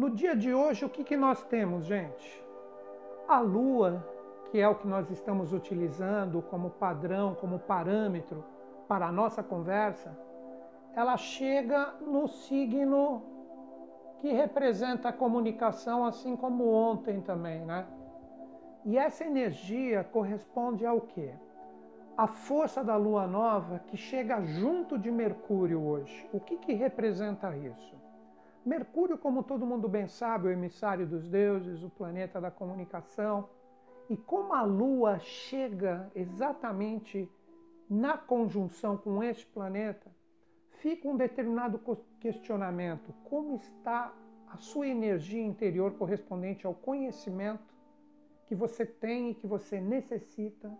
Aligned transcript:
No 0.00 0.08
dia 0.08 0.34
de 0.34 0.54
hoje, 0.54 0.82
o 0.82 0.88
que, 0.88 1.04
que 1.04 1.14
nós 1.14 1.44
temos, 1.44 1.84
gente? 1.84 2.42
A 3.28 3.38
Lua, 3.38 4.02
que 4.50 4.58
é 4.58 4.66
o 4.66 4.74
que 4.74 4.88
nós 4.88 5.10
estamos 5.10 5.52
utilizando 5.52 6.40
como 6.40 6.70
padrão, 6.70 7.34
como 7.34 7.58
parâmetro 7.58 8.42
para 8.88 9.08
a 9.08 9.12
nossa 9.12 9.42
conversa, 9.42 10.18
ela 10.96 11.18
chega 11.18 11.92
no 12.00 12.26
signo 12.28 13.22
que 14.20 14.32
representa 14.32 15.10
a 15.10 15.12
comunicação, 15.12 16.06
assim 16.06 16.34
como 16.34 16.72
ontem 16.72 17.20
também, 17.20 17.60
né? 17.66 17.86
E 18.86 18.96
essa 18.96 19.26
energia 19.26 20.02
corresponde 20.02 20.86
ao 20.86 21.02
quê? 21.02 21.34
A 22.16 22.26
força 22.26 22.82
da 22.82 22.96
lua 22.96 23.26
nova 23.26 23.80
que 23.80 23.98
chega 23.98 24.40
junto 24.40 24.96
de 24.96 25.10
Mercúrio 25.10 25.86
hoje. 25.86 26.26
O 26.32 26.40
que, 26.40 26.56
que 26.56 26.72
representa 26.72 27.54
isso? 27.54 27.99
Mercúrio, 28.64 29.16
como 29.16 29.42
todo 29.42 29.66
mundo 29.66 29.88
bem 29.88 30.06
sabe, 30.06 30.48
o 30.48 30.50
emissário 30.50 31.06
dos 31.06 31.28
deuses, 31.28 31.82
o 31.82 31.88
planeta 31.88 32.40
da 32.40 32.50
comunicação. 32.50 33.48
E 34.08 34.16
como 34.16 34.52
a 34.52 34.62
lua 34.62 35.18
chega 35.18 36.10
exatamente 36.14 37.30
na 37.88 38.18
conjunção 38.18 38.96
com 38.96 39.22
este 39.22 39.46
planeta, 39.46 40.10
fica 40.70 41.08
um 41.08 41.16
determinado 41.16 41.80
questionamento: 42.20 43.14
como 43.24 43.56
está 43.56 44.12
a 44.48 44.56
sua 44.58 44.88
energia 44.88 45.42
interior 45.42 45.92
correspondente 45.94 46.66
ao 46.66 46.74
conhecimento 46.74 47.74
que 48.46 48.54
você 48.54 48.84
tem 48.84 49.30
e 49.30 49.34
que 49.34 49.46
você 49.46 49.80
necessita 49.80 50.76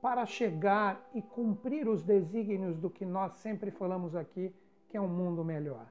para 0.00 0.26
chegar 0.26 1.08
e 1.14 1.22
cumprir 1.22 1.86
os 1.86 2.02
desígnios 2.02 2.76
do 2.78 2.90
que 2.90 3.04
nós 3.04 3.34
sempre 3.36 3.70
falamos 3.70 4.16
aqui, 4.16 4.52
que 4.88 4.96
é 4.96 5.00
um 5.00 5.06
mundo 5.06 5.44
melhor. 5.44 5.86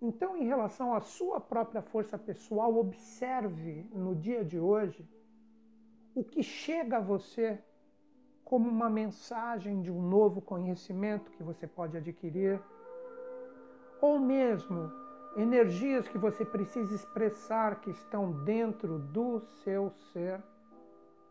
Então, 0.00 0.36
em 0.36 0.44
relação 0.44 0.92
à 0.92 1.00
sua 1.00 1.40
própria 1.40 1.82
força 1.82 2.18
pessoal, 2.18 2.76
observe 2.76 3.86
no 3.92 4.14
dia 4.14 4.44
de 4.44 4.58
hoje 4.58 5.08
o 6.14 6.22
que 6.22 6.42
chega 6.42 6.98
a 6.98 7.00
você 7.00 7.58
como 8.44 8.68
uma 8.68 8.90
mensagem 8.90 9.80
de 9.80 9.90
um 9.90 10.02
novo 10.02 10.40
conhecimento 10.40 11.30
que 11.30 11.42
você 11.42 11.66
pode 11.66 11.96
adquirir, 11.96 12.60
ou 14.00 14.18
mesmo 14.20 14.92
energias 15.36 16.06
que 16.06 16.18
você 16.18 16.44
precisa 16.44 16.94
expressar 16.94 17.80
que 17.80 17.90
estão 17.90 18.44
dentro 18.44 18.98
do 18.98 19.40
seu 19.64 19.90
ser. 20.12 20.42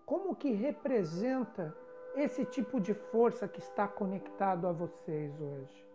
Como 0.05 0.35
que 0.35 0.51
representa 0.51 1.75
esse 2.15 2.43
tipo 2.45 2.79
de 2.79 2.93
força 2.93 3.47
que 3.47 3.59
está 3.59 3.87
conectado 3.87 4.67
a 4.67 4.71
vocês 4.71 5.39
hoje? 5.39 5.92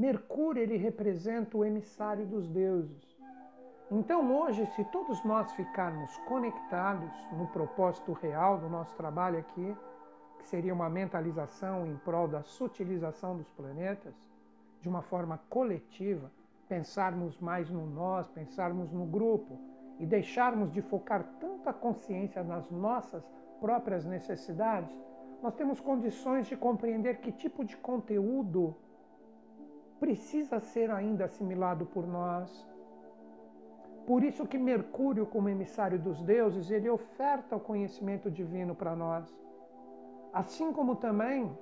Mercúrio 0.00 0.62
ele 0.62 0.78
representa 0.78 1.58
o 1.58 1.62
emissário 1.62 2.24
dos 2.24 2.48
deuses. 2.48 3.14
Então 3.90 4.34
hoje, 4.34 4.64
se 4.74 4.82
todos 4.84 5.22
nós 5.24 5.52
ficarmos 5.52 6.16
conectados 6.26 7.12
no 7.36 7.46
propósito 7.48 8.14
real 8.14 8.56
do 8.56 8.66
nosso 8.66 8.96
trabalho 8.96 9.38
aqui, 9.38 9.76
que 10.38 10.46
seria 10.46 10.72
uma 10.72 10.88
mentalização 10.88 11.86
em 11.86 11.98
prol 11.98 12.26
da 12.26 12.42
sutilização 12.42 13.36
dos 13.36 13.50
planetas, 13.50 14.14
de 14.80 14.88
uma 14.88 15.02
forma 15.02 15.38
coletiva, 15.50 16.32
pensarmos 16.66 17.38
mais 17.38 17.68
no 17.68 17.84
nós, 17.84 18.26
pensarmos 18.26 18.90
no 18.90 19.04
grupo 19.04 19.58
e 19.98 20.06
deixarmos 20.06 20.72
de 20.72 20.80
focar 20.80 21.22
tanta 21.38 21.74
consciência 21.74 22.42
nas 22.42 22.70
nossas 22.70 23.22
próprias 23.60 24.06
necessidades, 24.06 24.96
nós 25.42 25.54
temos 25.54 25.78
condições 25.78 26.46
de 26.46 26.56
compreender 26.56 27.18
que 27.18 27.30
tipo 27.30 27.62
de 27.62 27.76
conteúdo 27.76 28.74
precisa 30.00 30.58
ser 30.58 30.90
ainda 30.90 31.26
assimilado 31.26 31.84
por 31.86 32.06
nós. 32.06 32.66
Por 34.06 34.24
isso 34.24 34.46
que 34.46 34.58
Mercúrio, 34.58 35.26
como 35.26 35.48
emissário 35.48 35.98
dos 35.98 36.20
deuses, 36.22 36.70
ele 36.70 36.88
oferta 36.88 37.54
o 37.54 37.60
conhecimento 37.60 38.30
divino 38.30 38.74
para 38.74 38.96
nós. 38.96 39.24
Assim 40.32 40.72
como 40.72 40.96
também 40.96 41.56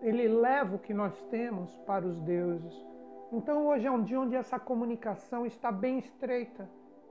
ele 0.00 0.28
leva 0.28 0.76
o 0.76 0.78
que 0.78 0.94
nós 0.94 1.20
temos 1.24 1.76
para 1.78 2.06
os 2.06 2.18
deuses. 2.20 2.86
Então 3.32 3.66
hoje 3.66 3.86
é 3.86 3.90
um 3.90 4.02
dia 4.02 4.20
onde 4.20 4.36
essa 4.36 4.58
comunicação 4.58 5.44
está 5.44 5.70
bem 5.70 5.98
estreita 5.98 6.68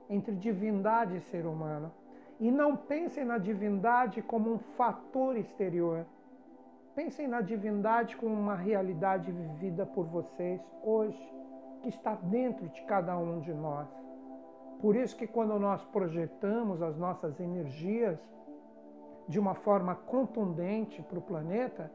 entre 0.08 0.34
divindade 0.34 1.16
e 1.16 1.20
ser 1.20 1.46
humano. 1.46 1.92
E 2.40 2.50
não 2.50 2.76
pensem 2.76 3.24
na 3.24 3.36
divindade 3.36 4.22
como 4.22 4.52
um 4.52 4.58
fator 4.58 5.36
exterior. 5.36 6.06
Pensem 6.98 7.28
na 7.28 7.40
divindade 7.40 8.16
como 8.16 8.34
uma 8.34 8.56
realidade 8.56 9.30
vivida 9.30 9.86
por 9.86 10.04
vocês 10.06 10.60
hoje, 10.82 11.32
que 11.80 11.88
está 11.90 12.16
dentro 12.16 12.68
de 12.70 12.82
cada 12.86 13.16
um 13.16 13.38
de 13.38 13.54
nós. 13.54 13.88
Por 14.80 14.96
isso 14.96 15.16
que 15.16 15.24
quando 15.24 15.56
nós 15.60 15.84
projetamos 15.84 16.82
as 16.82 16.96
nossas 16.96 17.38
energias 17.38 18.18
de 19.28 19.38
uma 19.38 19.54
forma 19.54 19.94
contundente 19.94 21.00
para 21.02 21.20
o 21.20 21.22
planeta, 21.22 21.88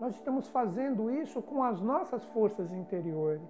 nós 0.00 0.14
estamos 0.14 0.48
fazendo 0.48 1.10
isso 1.10 1.42
com 1.42 1.62
as 1.62 1.78
nossas 1.82 2.24
forças 2.28 2.72
interiores. 2.72 3.42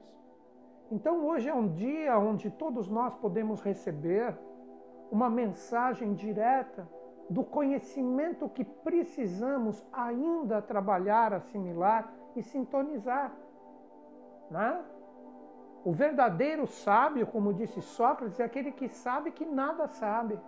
Então 0.90 1.28
hoje 1.28 1.48
é 1.48 1.54
um 1.54 1.68
dia 1.68 2.18
onde 2.18 2.50
todos 2.50 2.88
nós 2.88 3.14
podemos 3.14 3.60
receber 3.60 4.36
uma 5.12 5.30
mensagem 5.30 6.12
direta 6.12 6.88
do 7.28 7.44
conhecimento 7.44 8.48
que 8.48 8.64
precisamos 8.64 9.84
ainda 9.92 10.62
trabalhar, 10.62 11.32
assimilar 11.32 12.10
e 12.34 12.42
sintonizar. 12.42 13.32
Né? 14.50 14.82
O 15.84 15.92
verdadeiro 15.92 16.66
sábio, 16.66 17.26
como 17.26 17.52
disse 17.52 17.80
Sócrates, 17.80 18.40
é 18.40 18.44
aquele 18.44 18.72
que 18.72 18.88
sabe 18.88 19.30
que 19.30 19.44
nada 19.44 19.86
sabe, 19.88 20.38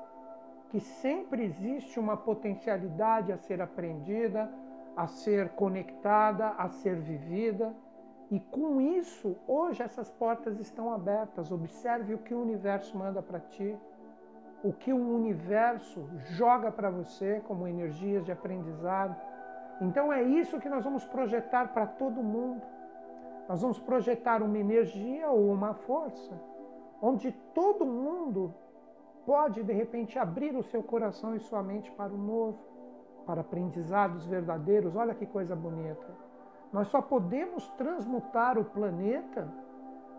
que 0.71 0.81
sempre 0.81 1.45
existe 1.45 2.01
uma 2.01 2.17
potencialidade 2.17 3.33
a 3.33 3.37
ser 3.37 3.61
aprendida, 3.61 4.51
a 4.97 5.07
ser 5.07 5.51
conectada, 5.51 6.51
a 6.51 6.69
ser 6.69 6.97
vivida. 6.97 7.75
E 8.31 8.39
com 8.39 8.81
isso, 8.81 9.37
hoje 9.47 9.83
essas 9.83 10.11
portas 10.11 10.59
estão 10.61 10.93
abertas. 10.93 11.51
Observe 11.51 12.15
o 12.15 12.19
que 12.19 12.35
o 12.35 12.41
universo 12.41 12.97
manda 12.97 13.21
para 13.21 13.41
ti, 13.41 13.77
o 14.63 14.73
que 14.73 14.93
o 14.93 15.15
universo 15.15 16.07
joga 16.37 16.71
para 16.71 16.91
você 16.91 17.41
como 17.47 17.67
energias 17.67 18.25
de 18.25 18.33
aprendizado. 18.33 19.17
Então 19.81 20.13
é 20.13 20.23
isso 20.23 20.61
que 20.61 20.69
nós 20.69 20.85
vamos 20.85 21.05
projetar 21.05 21.73
para 21.73 21.87
todo 21.87 22.23
mundo. 22.23 22.63
Nós 23.49 23.63
vamos 23.63 23.79
projetar 23.79 24.43
uma 24.43 24.59
energia 24.59 25.29
ou 25.31 25.51
uma 25.51 25.75
força 25.75 26.33
onde 27.03 27.33
todo 27.55 27.87
mundo 27.87 28.55
pode 29.25 29.63
de 29.63 29.73
repente 29.73 30.19
abrir 30.19 30.55
o 30.55 30.63
seu 30.63 30.83
coração 30.83 31.35
e 31.35 31.41
sua 31.41 31.63
mente 31.63 31.91
para 31.93 32.13
o 32.13 32.19
novo 32.19 32.59
para 33.27 33.43
aprendizados 33.43 34.27
verdadeiros. 34.27 34.97
Olha 34.97 35.15
que 35.15 35.27
coisa 35.27 35.55
bonita. 35.55 36.07
Nós 36.73 36.89
só 36.89 37.01
podemos 37.01 37.69
transmutar 37.71 38.59
o 38.59 38.65
planeta 38.65 39.49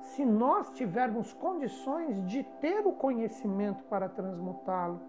se 0.01 0.25
nós 0.25 0.69
tivermos 0.71 1.31
condições 1.33 2.25
de 2.25 2.43
ter 2.59 2.85
o 2.85 2.93
conhecimento 2.93 3.83
para 3.85 4.09
transmutá-lo. 4.09 4.99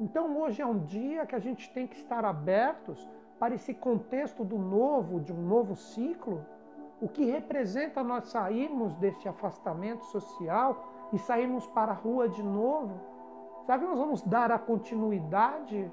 Então 0.00 0.38
hoje 0.38 0.60
é 0.62 0.66
um 0.66 0.78
dia 0.78 1.26
que 1.26 1.34
a 1.34 1.38
gente 1.38 1.72
tem 1.72 1.86
que 1.86 1.96
estar 1.96 2.24
abertos 2.24 3.08
para 3.38 3.54
esse 3.54 3.72
contexto 3.72 4.44
do 4.44 4.58
novo, 4.58 5.20
de 5.20 5.32
um 5.32 5.40
novo 5.40 5.74
ciclo, 5.76 6.44
o 7.00 7.08
que 7.08 7.24
representa 7.24 8.02
nós 8.02 8.28
sairmos 8.28 8.94
deste 8.96 9.28
afastamento 9.28 10.04
social 10.06 11.08
e 11.12 11.18
sairmos 11.18 11.66
para 11.68 11.92
a 11.92 11.94
rua 11.94 12.28
de 12.28 12.42
novo. 12.42 13.00
Será 13.64 13.78
que 13.78 13.84
nós 13.84 13.98
vamos 13.98 14.22
dar 14.22 14.50
a 14.50 14.58
continuidade 14.58 15.90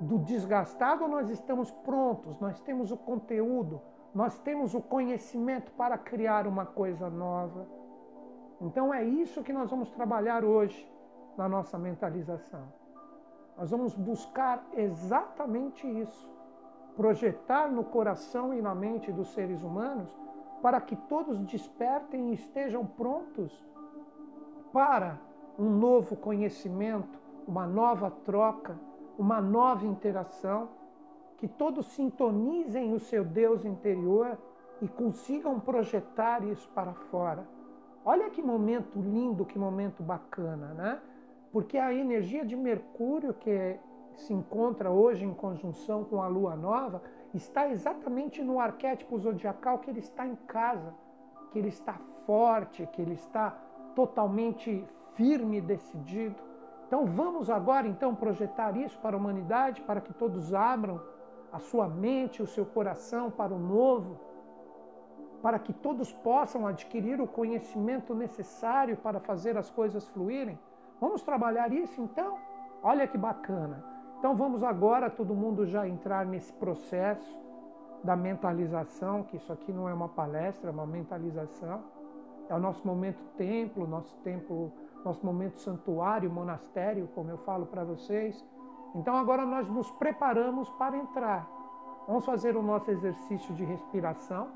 do 0.00 0.18
desgastado, 0.18 1.08
nós 1.08 1.28
estamos 1.28 1.70
prontos, 1.70 2.38
nós 2.38 2.60
temos 2.60 2.92
o 2.92 2.96
conteúdo, 2.96 3.80
nós 4.14 4.38
temos 4.38 4.74
o 4.74 4.80
conhecimento 4.80 5.70
para 5.72 5.98
criar 5.98 6.46
uma 6.46 6.66
coisa 6.66 7.10
nova. 7.10 7.66
Então 8.60 8.92
é 8.92 9.04
isso 9.04 9.42
que 9.42 9.52
nós 9.52 9.70
vamos 9.70 9.90
trabalhar 9.90 10.44
hoje 10.44 10.90
na 11.36 11.48
nossa 11.48 11.78
mentalização. 11.78 12.66
Nós 13.56 13.70
vamos 13.70 13.94
buscar 13.94 14.64
exatamente 14.72 15.86
isso, 15.86 16.28
projetar 16.96 17.68
no 17.68 17.84
coração 17.84 18.54
e 18.54 18.62
na 18.62 18.74
mente 18.74 19.12
dos 19.12 19.32
seres 19.32 19.62
humanos 19.62 20.10
para 20.62 20.80
que 20.80 20.96
todos 20.96 21.38
despertem 21.40 22.30
e 22.30 22.34
estejam 22.34 22.84
prontos 22.84 23.52
para 24.72 25.18
um 25.58 25.70
novo 25.70 26.16
conhecimento, 26.16 27.18
uma 27.46 27.66
nova 27.66 28.10
troca, 28.10 28.78
uma 29.18 29.40
nova 29.40 29.86
interação, 29.86 30.68
que 31.38 31.46
todos 31.46 31.86
sintonizem 31.86 32.92
o 32.92 32.98
seu 32.98 33.24
Deus 33.24 33.64
interior 33.64 34.36
e 34.82 34.88
consigam 34.88 35.58
projetar 35.58 36.44
isso 36.44 36.68
para 36.74 36.92
fora. 36.92 37.46
Olha 38.04 38.28
que 38.28 38.42
momento 38.42 39.00
lindo, 39.00 39.46
que 39.46 39.58
momento 39.58 40.02
bacana, 40.02 40.74
né? 40.74 41.00
Porque 41.52 41.78
a 41.78 41.94
energia 41.94 42.44
de 42.44 42.56
Mercúrio, 42.56 43.32
que 43.32 43.78
se 44.16 44.32
encontra 44.32 44.90
hoje 44.90 45.24
em 45.24 45.32
conjunção 45.32 46.04
com 46.04 46.20
a 46.22 46.26
Lua 46.26 46.56
Nova, 46.56 47.02
está 47.32 47.68
exatamente 47.68 48.42
no 48.42 48.58
arquétipo 48.60 49.18
zodiacal 49.18 49.78
que 49.78 49.90
ele 49.90 50.00
está 50.00 50.26
em 50.26 50.36
casa, 50.46 50.92
que 51.52 51.58
ele 51.58 51.68
está 51.68 51.94
forte, 52.26 52.86
que 52.86 53.00
ele 53.00 53.14
está 53.14 53.50
totalmente 53.94 54.84
firme 55.14 55.58
e 55.58 55.60
decidido. 55.60 56.36
Então 56.86 57.06
vamos 57.06 57.48
agora 57.48 57.86
então 57.86 58.14
projetar 58.14 58.76
isso 58.76 58.98
para 58.98 59.16
a 59.16 59.18
humanidade, 59.18 59.82
para 59.82 60.00
que 60.00 60.12
todos 60.12 60.52
abram 60.52 61.00
a 61.52 61.58
sua 61.58 61.88
mente, 61.88 62.42
o 62.42 62.46
seu 62.46 62.66
coração 62.66 63.30
para 63.30 63.54
o 63.54 63.58
novo, 63.58 64.18
para 65.42 65.58
que 65.58 65.72
todos 65.72 66.12
possam 66.12 66.66
adquirir 66.66 67.20
o 67.20 67.26
conhecimento 67.26 68.14
necessário 68.14 68.96
para 68.96 69.20
fazer 69.20 69.56
as 69.56 69.70
coisas 69.70 70.06
fluírem. 70.08 70.58
Vamos 71.00 71.22
trabalhar 71.22 71.72
isso 71.72 72.00
então? 72.00 72.38
Olha 72.82 73.06
que 73.06 73.16
bacana. 73.16 73.84
Então 74.18 74.34
vamos 74.34 74.62
agora 74.62 75.08
todo 75.08 75.34
mundo 75.34 75.64
já 75.64 75.86
entrar 75.86 76.26
nesse 76.26 76.52
processo 76.52 77.38
da 78.02 78.16
mentalização, 78.16 79.22
que 79.22 79.36
isso 79.36 79.52
aqui 79.52 79.72
não 79.72 79.88
é 79.88 79.94
uma 79.94 80.08
palestra, 80.08 80.70
é 80.70 80.72
uma 80.72 80.86
mentalização. 80.86 81.82
É 82.48 82.54
o 82.54 82.58
nosso 82.58 82.86
momento 82.86 83.22
templo, 83.36 83.86
nosso 83.86 84.16
templo, 84.18 84.72
nosso 85.04 85.24
momento 85.24 85.58
santuário, 85.60 86.30
monastério, 86.30 87.08
como 87.14 87.30
eu 87.30 87.38
falo 87.38 87.66
para 87.66 87.84
vocês. 87.84 88.44
Então 88.94 89.16
agora 89.16 89.44
nós 89.44 89.68
nos 89.68 89.90
preparamos 89.90 90.68
para 90.70 90.96
entrar. 90.96 91.48
Vamos 92.06 92.24
fazer 92.24 92.56
o 92.56 92.62
nosso 92.62 92.90
exercício 92.90 93.54
de 93.54 93.64
respiração, 93.64 94.48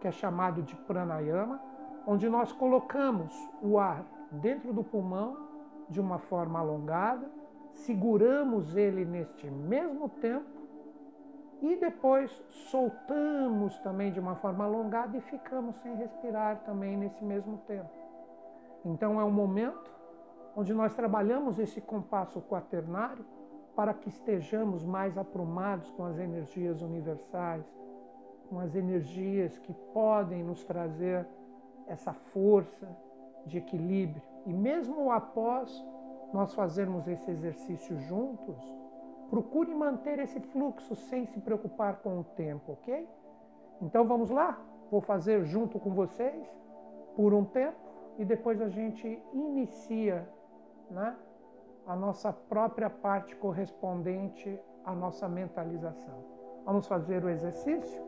que 0.00 0.06
é 0.06 0.12
chamado 0.12 0.62
de 0.62 0.76
pranayama, 0.76 1.60
onde 2.06 2.28
nós 2.28 2.52
colocamos 2.52 3.34
o 3.60 3.78
ar 3.78 4.04
dentro 4.30 4.72
do 4.72 4.84
pulmão 4.84 5.36
de 5.88 6.00
uma 6.00 6.18
forma 6.18 6.58
alongada, 6.58 7.28
seguramos 7.72 8.76
ele 8.76 9.04
neste 9.04 9.50
mesmo 9.50 10.08
tempo 10.08 10.56
e 11.60 11.76
depois 11.76 12.30
soltamos 12.70 13.78
também 13.78 14.12
de 14.12 14.20
uma 14.20 14.34
forma 14.36 14.64
alongada 14.64 15.16
e 15.16 15.20
ficamos 15.20 15.76
sem 15.76 15.94
respirar 15.96 16.60
também 16.64 16.96
nesse 16.96 17.24
mesmo 17.24 17.58
tempo. 17.66 17.90
Então 18.84 19.20
é 19.20 19.24
um 19.24 19.30
momento 19.30 19.90
onde 20.54 20.72
nós 20.72 20.94
trabalhamos 20.94 21.58
esse 21.58 21.80
compasso 21.80 22.40
quaternário 22.42 23.24
para 23.76 23.92
que 23.92 24.08
estejamos 24.08 24.82
mais 24.82 25.18
aprumados 25.18 25.90
com 25.90 26.04
as 26.06 26.18
energias 26.18 26.80
universais, 26.80 27.62
com 28.48 28.58
as 28.58 28.74
energias 28.74 29.58
que 29.58 29.72
podem 29.92 30.42
nos 30.42 30.64
trazer 30.64 31.26
essa 31.86 32.12
força 32.12 32.88
de 33.44 33.58
equilíbrio. 33.58 34.22
E 34.46 34.52
mesmo 34.52 35.12
após 35.12 35.84
nós 36.32 36.54
fazermos 36.54 37.06
esse 37.06 37.30
exercício 37.30 37.98
juntos, 38.00 38.56
procure 39.28 39.74
manter 39.74 40.18
esse 40.20 40.40
fluxo 40.40 40.94
sem 40.96 41.26
se 41.26 41.38
preocupar 41.40 41.96
com 41.96 42.20
o 42.20 42.24
tempo, 42.24 42.72
ok? 42.72 43.06
Então 43.82 44.06
vamos 44.06 44.30
lá? 44.30 44.58
Vou 44.90 45.02
fazer 45.02 45.44
junto 45.44 45.78
com 45.78 45.90
vocês 45.90 46.46
por 47.14 47.34
um 47.34 47.44
tempo 47.44 47.76
e 48.18 48.24
depois 48.24 48.60
a 48.62 48.68
gente 48.68 49.22
inicia 49.32 50.26
né, 50.90 51.14
a 51.86 51.94
nossa 51.94 52.32
própria 52.32 52.90
parte 52.90 53.34
correspondente 53.36 54.60
à 54.84 54.92
nossa 54.92 55.28
mentalização. 55.28 56.24
Vamos 56.64 56.86
fazer 56.86 57.24
o 57.24 57.28
exercício? 57.28 58.04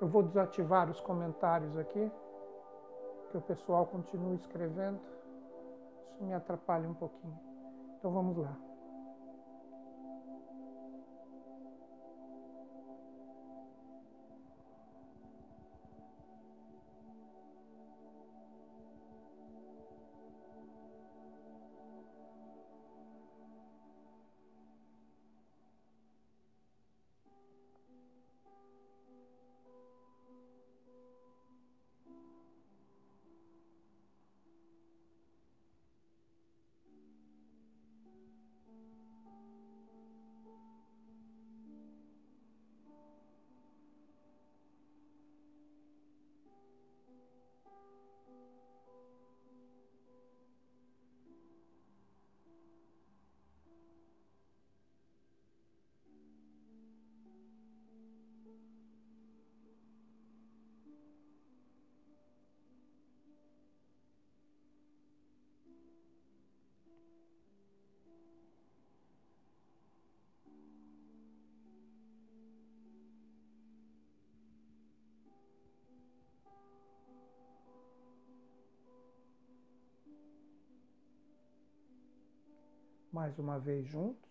Eu 0.00 0.08
vou 0.08 0.22
desativar 0.22 0.90
os 0.90 1.00
comentários 1.00 1.76
aqui 1.76 2.10
que 3.30 3.36
o 3.36 3.40
pessoal 3.40 3.86
continue 3.86 4.36
escrevendo. 4.36 5.00
Isso 6.14 6.24
me 6.24 6.34
atrapalha 6.34 6.88
um 6.88 6.94
pouquinho. 6.94 7.38
Então 7.98 8.12
vamos 8.12 8.36
lá. 8.36 8.67
Mais 83.12 83.38
uma 83.38 83.58
vez 83.58 83.86
juntos. 83.86 84.28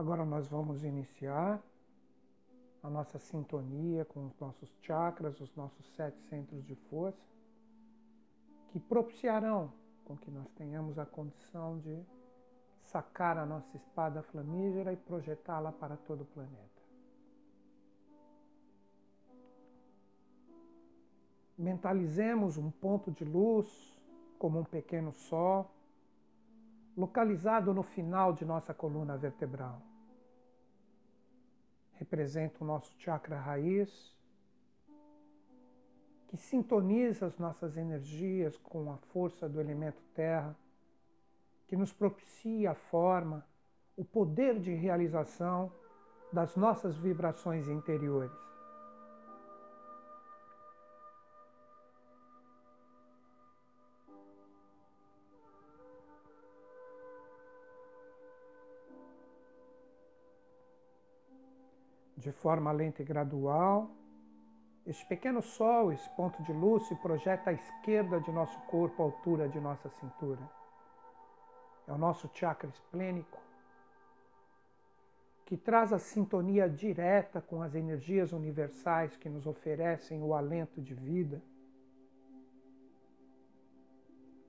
Agora 0.00 0.24
nós 0.24 0.48
vamos 0.48 0.82
iniciar 0.82 1.62
a 2.82 2.88
nossa 2.88 3.18
sintonia 3.18 4.02
com 4.06 4.24
os 4.24 4.38
nossos 4.38 4.70
chakras, 4.80 5.38
os 5.40 5.54
nossos 5.54 5.84
sete 5.94 6.18
centros 6.22 6.64
de 6.64 6.74
força, 6.74 7.20
que 8.70 8.80
propiciarão 8.80 9.70
com 10.10 10.16
que 10.16 10.28
nós 10.28 10.50
tenhamos 10.56 10.98
a 10.98 11.06
condição 11.06 11.78
de 11.78 12.04
sacar 12.82 13.38
a 13.38 13.46
nossa 13.46 13.76
espada 13.76 14.20
flamígera 14.24 14.92
e 14.92 14.96
projetá-la 14.96 15.70
para 15.70 15.96
todo 15.96 16.22
o 16.22 16.24
planeta. 16.24 16.82
Mentalizemos 21.56 22.58
um 22.58 22.72
ponto 22.72 23.12
de 23.12 23.24
luz 23.24 23.68
como 24.36 24.58
um 24.58 24.64
pequeno 24.64 25.12
sol, 25.12 25.70
localizado 26.96 27.72
no 27.72 27.84
final 27.84 28.32
de 28.32 28.44
nossa 28.44 28.74
coluna 28.74 29.16
vertebral. 29.16 29.80
Representa 31.92 32.64
o 32.64 32.66
nosso 32.66 32.92
chakra 32.98 33.38
raiz, 33.38 34.18
que 36.30 36.36
sintoniza 36.36 37.26
as 37.26 37.36
nossas 37.38 37.76
energias 37.76 38.56
com 38.56 38.92
a 38.92 38.96
força 39.12 39.48
do 39.48 39.60
elemento 39.60 40.00
terra, 40.14 40.56
que 41.66 41.76
nos 41.76 41.92
propicia 41.92 42.70
a 42.70 42.74
forma, 42.76 43.44
o 43.96 44.04
poder 44.04 44.60
de 44.60 44.72
realização 44.72 45.72
das 46.32 46.54
nossas 46.54 46.96
vibrações 46.96 47.66
interiores. 47.66 48.30
De 62.16 62.30
forma 62.30 62.70
lenta 62.70 63.02
e 63.02 63.04
gradual, 63.04 63.90
este 64.90 65.06
pequeno 65.06 65.40
sol, 65.40 65.92
esse 65.92 66.10
ponto 66.10 66.42
de 66.42 66.52
luz, 66.52 66.88
se 66.88 66.96
projeta 66.96 67.50
à 67.50 67.52
esquerda 67.52 68.20
de 68.20 68.32
nosso 68.32 68.58
corpo, 68.62 69.00
à 69.00 69.06
altura 69.06 69.48
de 69.48 69.60
nossa 69.60 69.88
cintura. 69.88 70.40
É 71.86 71.92
o 71.92 71.98
nosso 71.98 72.28
chakra 72.34 72.68
esplênico, 72.68 73.38
que 75.46 75.56
traz 75.56 75.92
a 75.92 75.98
sintonia 75.98 76.68
direta 76.68 77.40
com 77.40 77.62
as 77.62 77.76
energias 77.76 78.32
universais 78.32 79.16
que 79.16 79.28
nos 79.28 79.46
oferecem 79.46 80.22
o 80.22 80.34
alento 80.34 80.82
de 80.82 80.92
vida. 80.92 81.40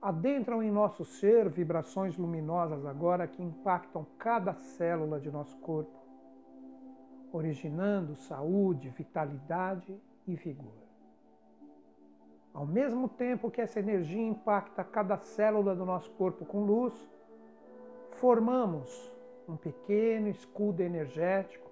adentram 0.02 0.60
em 0.60 0.70
nosso 0.72 1.04
ser 1.04 1.48
vibrações 1.48 2.16
luminosas 2.16 2.84
agora 2.84 3.28
que 3.28 3.40
impactam 3.40 4.04
cada 4.18 4.52
célula 4.52 5.20
de 5.20 5.30
nosso 5.30 5.56
corpo, 5.58 5.96
originando 7.32 8.16
saúde, 8.16 8.88
vitalidade 8.88 9.96
e 10.32 10.36
vigor. 10.36 10.82
Ao 12.52 12.66
mesmo 12.66 13.08
tempo 13.08 13.50
que 13.50 13.60
essa 13.60 13.80
energia 13.80 14.22
impacta 14.22 14.84
cada 14.84 15.16
célula 15.16 15.74
do 15.74 15.86
nosso 15.86 16.10
corpo 16.12 16.44
com 16.44 16.64
luz, 16.64 16.94
formamos 18.12 19.10
um 19.48 19.56
pequeno 19.56 20.28
escudo 20.28 20.82
energético 20.82 21.70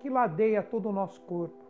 que 0.00 0.10
ladeia 0.10 0.62
todo 0.62 0.90
o 0.90 0.92
nosso 0.92 1.20
corpo, 1.22 1.64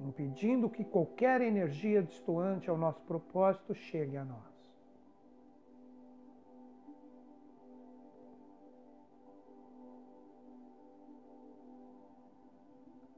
impedindo 0.00 0.68
que 0.68 0.84
qualquer 0.84 1.40
energia 1.40 2.02
destoante 2.02 2.68
ao 2.68 2.76
nosso 2.76 3.00
propósito 3.02 3.74
chegue 3.74 4.16
a 4.16 4.24
nós. 4.24 4.48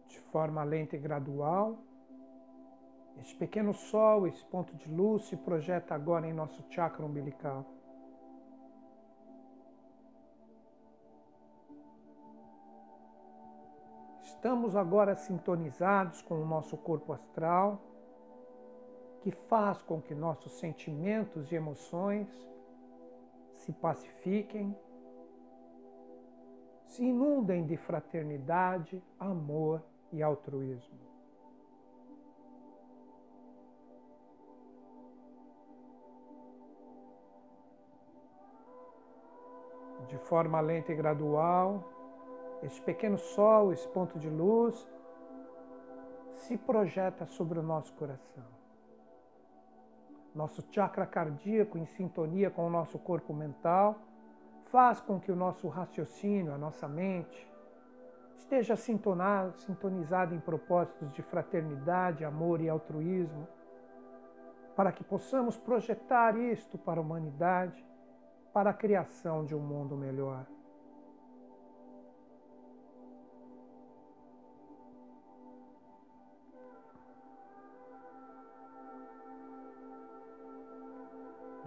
De 0.09 0.21
forma 0.31 0.63
lenta 0.63 0.95
e 0.95 0.99
gradual, 0.99 1.79
esse 3.21 3.35
pequeno 3.35 3.75
sol, 3.75 4.27
esse 4.27 4.45
ponto 4.47 4.75
de 4.75 4.91
luz 4.91 5.25
se 5.25 5.37
projeta 5.37 5.95
agora 5.95 6.27
em 6.27 6.33
nosso 6.33 6.65
chakra 6.71 7.05
umbilical. 7.05 7.67
Estamos 14.23 14.75
agora 14.75 15.15
sintonizados 15.17 16.23
com 16.23 16.41
o 16.41 16.47
nosso 16.47 16.77
corpo 16.79 17.13
astral, 17.13 17.79
que 19.21 19.31
faz 19.31 19.83
com 19.83 20.01
que 20.01 20.15
nossos 20.15 20.53
sentimentos 20.59 21.53
e 21.53 21.57
emoções 21.57 22.27
se 23.57 23.71
pacifiquem, 23.71 24.75
se 26.87 27.05
inundem 27.05 27.67
de 27.67 27.77
fraternidade, 27.77 29.03
amor 29.19 29.83
e 30.11 30.23
altruísmo. 30.23 31.10
De 40.11 40.19
forma 40.19 40.61
lenta 40.61 40.91
e 40.91 40.97
gradual, 40.97 41.85
esse 42.65 42.83
pequeno 42.83 43.17
sol, 43.17 43.73
esse 43.73 43.87
ponto 43.87 44.19
de 44.19 44.29
luz, 44.29 44.91
se 46.33 46.57
projeta 46.59 47.25
sobre 47.27 47.61
o 47.61 47.63
nosso 47.63 47.95
coração. 47.95 48.43
Nosso 50.35 50.65
chakra 50.73 51.07
cardíaco, 51.07 51.79
em 51.79 51.87
sintonia 51.87 52.51
com 52.51 52.67
o 52.67 52.71
nosso 52.71 52.99
corpo 52.99 53.33
mental, 53.33 54.01
faz 54.65 55.01
com 55.01 55.21
que 55.21 55.31
o 55.31 55.37
nosso 55.37 55.69
raciocínio, 55.69 56.53
a 56.53 56.59
nossa 56.59 56.89
mente, 56.89 57.49
esteja 58.37 58.75
sintonizado 58.75 60.35
em 60.35 60.41
propósitos 60.41 61.13
de 61.13 61.23
fraternidade, 61.23 62.25
amor 62.25 62.61
e 62.61 62.69
altruísmo, 62.69 63.47
para 64.75 64.91
que 64.91 65.05
possamos 65.05 65.57
projetar 65.57 66.37
isto 66.37 66.77
para 66.77 66.99
a 66.99 67.03
humanidade, 67.03 67.89
para 68.53 68.71
a 68.71 68.75
criação 68.75 69.45
de 69.45 69.55
um 69.55 69.61
mundo 69.61 69.97
melhor. 69.97 70.47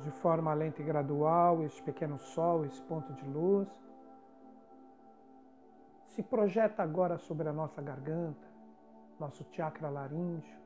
de 0.04 0.12
forma 0.12 0.54
lenta 0.54 0.82
e 0.82 0.86
gradual, 0.86 1.64
este 1.64 1.82
pequeno 1.82 2.20
sol, 2.20 2.66
esse 2.66 2.82
ponto 2.82 3.14
de 3.14 3.26
luz, 3.26 3.70
se 6.08 6.22
projeta 6.22 6.84
agora 6.84 7.18
sobre 7.18 7.48
a 7.48 7.54
nossa 7.54 7.82
garganta, 7.82 8.46
nosso 9.18 9.46
chakra 9.52 9.90
laríngeo, 9.90 10.60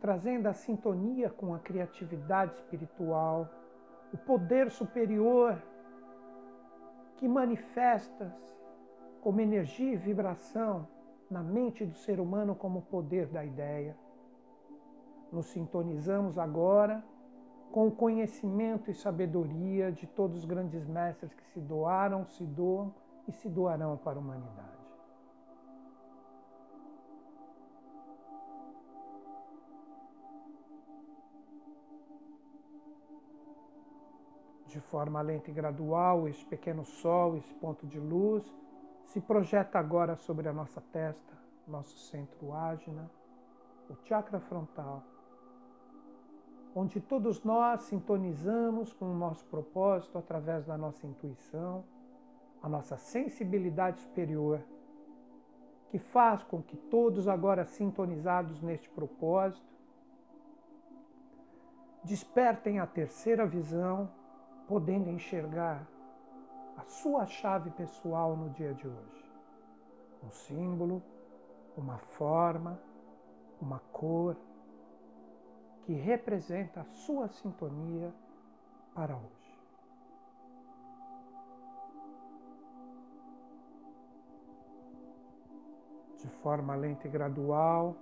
trazendo 0.00 0.46
a 0.46 0.52
sintonia 0.52 1.28
com 1.28 1.52
a 1.52 1.58
criatividade 1.58 2.54
espiritual, 2.54 3.48
o 4.12 4.16
poder 4.18 4.70
superior 4.70 5.62
que 7.16 7.28
manifesta-se 7.28 8.54
como 9.20 9.40
energia 9.40 9.92
e 9.92 9.96
vibração 9.96 10.86
na 11.30 11.42
mente 11.42 11.84
do 11.84 11.94
ser 11.94 12.18
humano 12.18 12.54
como 12.54 12.82
poder 12.82 13.26
da 13.26 13.44
ideia. 13.44 13.96
Nos 15.30 15.46
sintonizamos 15.46 16.38
agora 16.38 17.04
com 17.70 17.86
o 17.86 17.92
conhecimento 17.92 18.90
e 18.90 18.94
sabedoria 18.94 19.92
de 19.92 20.06
todos 20.06 20.38
os 20.38 20.44
grandes 20.44 20.86
mestres 20.88 21.32
que 21.32 21.44
se 21.52 21.60
doaram, 21.60 22.26
se 22.26 22.44
doam 22.44 22.92
e 23.28 23.32
se 23.32 23.48
doarão 23.48 23.96
para 23.96 24.18
a 24.18 24.20
humanidade. 24.20 24.79
De 34.70 34.80
forma 34.80 35.20
lenta 35.20 35.50
e 35.50 35.54
gradual, 35.54 36.28
este 36.28 36.44
pequeno 36.46 36.84
sol, 36.84 37.36
esse 37.36 37.52
ponto 37.54 37.86
de 37.86 37.98
luz, 37.98 38.44
se 39.04 39.20
projeta 39.20 39.78
agora 39.78 40.14
sobre 40.14 40.48
a 40.48 40.52
nossa 40.52 40.80
testa, 40.92 41.32
nosso 41.66 41.96
centro 41.98 42.52
ágina, 42.52 43.10
o 43.88 43.94
chakra 44.06 44.38
frontal 44.38 45.02
onde 46.74 47.00
todos 47.00 47.42
nós 47.42 47.82
sintonizamos 47.82 48.92
com 48.92 49.06
o 49.06 49.14
nosso 49.14 49.44
propósito 49.46 50.16
através 50.16 50.64
da 50.64 50.78
nossa 50.78 51.06
intuição, 51.06 51.84
a 52.62 52.68
nossa 52.68 52.96
sensibilidade 52.96 54.00
superior, 54.00 54.62
que 55.88 55.98
faz 55.98 56.42
com 56.44 56.62
que 56.62 56.76
todos 56.76 57.26
agora 57.26 57.64
sintonizados 57.64 58.60
neste 58.62 58.88
propósito 58.90 59.66
despertem 62.04 62.78
a 62.78 62.86
terceira 62.86 63.44
visão, 63.44 64.08
podendo 64.70 65.10
enxergar 65.10 65.84
a 66.76 66.84
sua 66.84 67.26
chave 67.26 67.70
pessoal 67.72 68.36
no 68.36 68.50
dia 68.50 68.72
de 68.72 68.86
hoje. 68.86 69.32
Um 70.22 70.30
símbolo, 70.30 71.02
uma 71.76 71.98
forma, 71.98 72.80
uma 73.60 73.80
cor, 73.90 74.36
que 75.82 75.92
representa 75.92 76.82
a 76.82 76.84
sua 76.84 77.26
sintonia 77.26 78.14
para 78.94 79.16
hoje. 79.16 79.58
De 86.18 86.28
forma 86.44 86.76
lenta 86.76 87.08
e 87.08 87.10
gradual, 87.10 87.96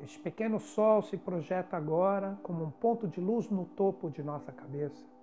este 0.00 0.18
pequeno 0.20 0.58
sol 0.58 1.02
se 1.02 1.18
projeta 1.18 1.76
agora 1.76 2.38
como 2.42 2.64
um 2.64 2.70
ponto 2.70 3.06
de 3.06 3.20
luz 3.20 3.50
no 3.50 3.66
topo 3.66 4.08
de 4.08 4.22
nossa 4.22 4.50
cabeça. 4.50 5.19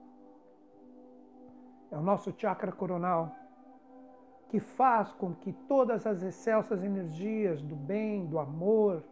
É 1.91 1.97
o 1.97 2.01
nosso 2.01 2.33
chakra 2.37 2.71
coronal, 2.71 3.33
que 4.49 4.59
faz 4.59 5.11
com 5.13 5.33
que 5.33 5.53
todas 5.67 6.05
as 6.05 6.21
excelsas 6.21 6.83
energias 6.83 7.61
do 7.61 7.75
bem, 7.75 8.25
do 8.25 8.39
amor, 8.39 9.03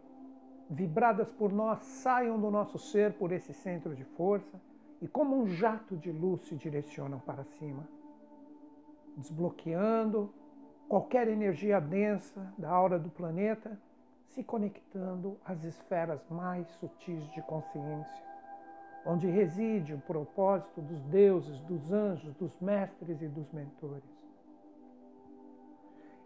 vibradas 0.68 1.30
por 1.30 1.52
nós, 1.52 1.80
saiam 1.80 2.40
do 2.40 2.50
nosso 2.50 2.78
ser 2.78 3.14
por 3.14 3.32
esse 3.32 3.52
centro 3.52 3.94
de 3.94 4.04
força 4.04 4.60
e, 5.00 5.06
como 5.06 5.36
um 5.36 5.46
jato 5.46 5.96
de 5.96 6.10
luz, 6.10 6.42
se 6.42 6.54
direcionam 6.54 7.18
para 7.18 7.44
cima, 7.44 7.86
desbloqueando 9.16 10.32
qualquer 10.88 11.28
energia 11.28 11.80
densa 11.80 12.52
da 12.56 12.70
aura 12.70 12.98
do 12.98 13.10
planeta, 13.10 13.78
se 14.28 14.42
conectando 14.42 15.38
às 15.44 15.64
esferas 15.64 16.26
mais 16.28 16.66
sutis 16.80 17.28
de 17.32 17.42
consciência, 17.42 18.25
onde 19.06 19.28
reside 19.28 19.94
o 19.94 19.98
propósito 19.98 20.82
dos 20.82 21.02
deuses, 21.04 21.60
dos 21.60 21.92
anjos, 21.92 22.34
dos 22.34 22.58
mestres 22.60 23.22
e 23.22 23.28
dos 23.28 23.50
mentores. 23.52 24.04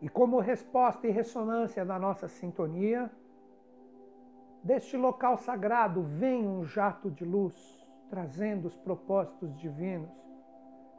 E 0.00 0.08
como 0.08 0.40
resposta 0.40 1.06
e 1.06 1.10
ressonância 1.10 1.84
da 1.84 1.98
nossa 1.98 2.26
sintonia, 2.26 3.10
Deste 4.62 4.94
local 4.94 5.38
sagrado 5.38 6.02
vem 6.02 6.46
um 6.46 6.62
jato 6.64 7.10
de 7.10 7.24
luz, 7.24 7.54
trazendo 8.10 8.66
os 8.66 8.76
propósitos 8.76 9.56
divinos 9.56 10.10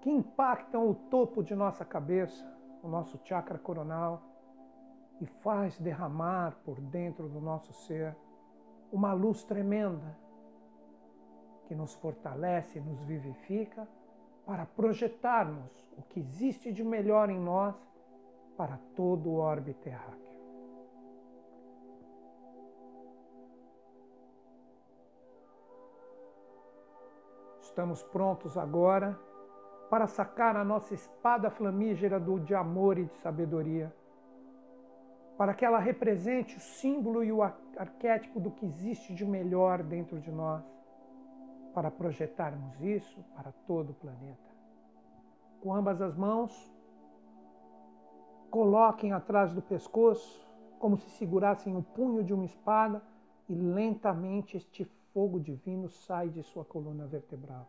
que 0.02 0.10
impactam 0.10 0.90
o 0.90 0.96
topo 0.96 1.44
de 1.44 1.54
nossa 1.54 1.86
cabeça, 1.86 2.44
o 2.82 2.88
nosso 2.88 3.20
chakra 3.24 3.60
coronal, 3.60 4.24
e 5.20 5.28
faz 5.28 5.78
derramar 5.78 6.58
por 6.66 6.82
dentro 6.82 7.30
do 7.30 7.40
nosso 7.40 7.72
ser 7.72 8.18
uma 8.92 9.14
luz 9.14 9.44
tremenda 9.44 10.18
que 11.72 11.76
nos 11.76 11.94
fortalece 11.94 12.80
e 12.80 12.82
nos 12.82 13.02
vivifica 13.04 13.88
para 14.46 14.66
projetarmos 14.66 15.72
o 15.98 16.02
que 16.02 16.20
existe 16.20 16.70
de 16.70 16.84
melhor 16.84 17.30
em 17.30 17.40
nós 17.40 17.74
para 18.58 18.78
todo 18.94 19.30
o 19.30 19.36
orbe 19.36 19.74
terráqueo. 19.76 20.38
Estamos 27.62 28.04
prontos 28.04 28.58
agora 28.58 29.18
para 29.90 30.08
sacar 30.08 30.58
a 30.58 30.66
nossa 30.66 30.94
espada 30.94 31.50
flamígera 31.50 32.20
do 32.20 32.38
de 32.38 32.54
amor 32.54 32.98
e 32.98 33.06
de 33.06 33.16
sabedoria, 33.20 33.96
para 35.38 35.54
que 35.54 35.64
ela 35.64 35.80
represente 35.80 36.58
o 36.58 36.60
símbolo 36.60 37.24
e 37.24 37.32
o 37.32 37.42
arquétipo 37.42 38.42
do 38.42 38.52
que 38.52 38.66
existe 38.66 39.14
de 39.14 39.26
melhor 39.26 39.82
dentro 39.82 40.20
de 40.20 40.34
nós, 40.34 40.81
para 41.74 41.92
projetarmos 41.92 42.80
isso 42.82 43.24
para 43.36 43.52
todo 43.68 43.92
o 43.92 43.96
planeta. 43.96 44.52
Com 45.62 45.74
ambas 45.74 46.02
as 46.02 46.16
mãos, 46.16 46.72
coloquem 48.50 49.14
atrás 49.14 49.54
do 49.54 49.62
pescoço, 49.62 50.46
como 50.80 50.98
se 50.98 51.10
segurassem 51.12 51.76
o 51.78 51.84
punho 51.84 52.24
de 52.24 52.34
uma 52.34 52.46
espada, 52.46 53.02
e 53.48 53.54
lentamente 53.54 54.58
este 54.58 54.86
fogo 55.14 55.40
divino 55.40 55.90
sai 55.90 56.30
de 56.30 56.42
sua 56.44 56.64
coluna 56.64 57.06
vertebral. 57.06 57.68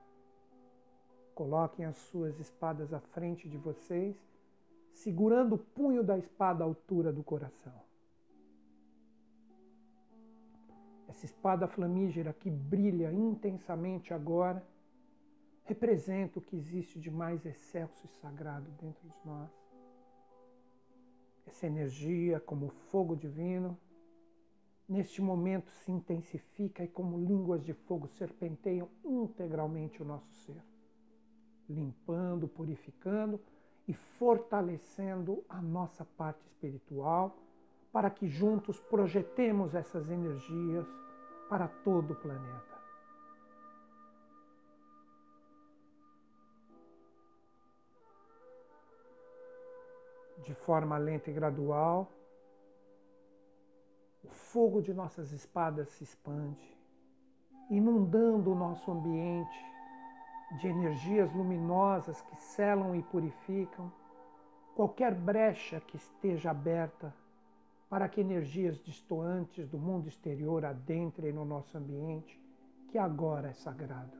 Coloquem 1.34 1.84
as 1.84 1.96
suas 1.96 2.38
espadas 2.38 2.92
à 2.92 3.00
frente 3.00 3.48
de 3.48 3.56
vocês, 3.56 4.16
segurando 4.92 5.54
o 5.54 5.58
punho 5.58 6.02
da 6.04 6.18
espada 6.18 6.62
à 6.62 6.66
altura 6.66 7.12
do 7.12 7.22
coração. 7.22 7.91
Essa 11.12 11.26
espada 11.26 11.68
flamígera 11.68 12.32
que 12.32 12.50
brilha 12.50 13.12
intensamente 13.12 14.14
agora 14.14 14.66
representa 15.66 16.38
o 16.38 16.42
que 16.42 16.56
existe 16.56 16.98
de 16.98 17.10
mais 17.10 17.44
excelso 17.44 18.06
e 18.06 18.08
sagrado 18.08 18.70
dentro 18.80 19.06
de 19.06 19.26
nós. 19.26 19.50
Essa 21.46 21.66
energia, 21.66 22.40
como 22.40 22.70
fogo 22.90 23.14
divino, 23.14 23.78
neste 24.88 25.20
momento 25.20 25.70
se 25.70 25.92
intensifica 25.92 26.82
e, 26.82 26.88
como 26.88 27.18
línguas 27.18 27.62
de 27.62 27.74
fogo, 27.74 28.08
serpenteiam 28.08 28.88
integralmente 29.04 30.00
o 30.00 30.06
nosso 30.06 30.32
ser, 30.32 30.64
limpando, 31.68 32.48
purificando 32.48 33.38
e 33.86 33.92
fortalecendo 33.92 35.44
a 35.46 35.60
nossa 35.60 36.06
parte 36.06 36.40
espiritual, 36.46 37.36
para 37.92 38.08
que 38.08 38.26
juntos 38.26 38.80
projetemos 38.80 39.74
essas 39.74 40.08
energias 40.08 41.01
para 41.52 41.68
todo 41.68 42.12
o 42.12 42.16
planeta. 42.16 42.78
De 50.38 50.54
forma 50.54 50.96
lenta 50.96 51.30
e 51.30 51.34
gradual, 51.34 52.10
o 54.24 54.30
fogo 54.30 54.80
de 54.80 54.94
nossas 54.94 55.30
espadas 55.30 55.90
se 55.90 56.04
expande, 56.04 56.74
inundando 57.68 58.52
o 58.52 58.54
nosso 58.54 58.90
ambiente 58.90 59.62
de 60.58 60.68
energias 60.68 61.30
luminosas 61.34 62.22
que 62.22 62.36
selam 62.40 62.96
e 62.96 63.02
purificam 63.02 63.92
qualquer 64.74 65.14
brecha 65.14 65.80
que 65.80 65.98
esteja 65.98 66.50
aberta 66.50 67.14
para 67.92 68.08
que 68.08 68.22
energias 68.22 68.82
distoantes 68.82 69.68
do 69.68 69.78
mundo 69.78 70.08
exterior 70.08 70.64
adentrem 70.64 71.30
no 71.30 71.44
nosso 71.44 71.76
ambiente, 71.76 72.40
que 72.88 72.96
agora 72.96 73.50
é 73.50 73.52
sagrado. 73.52 74.16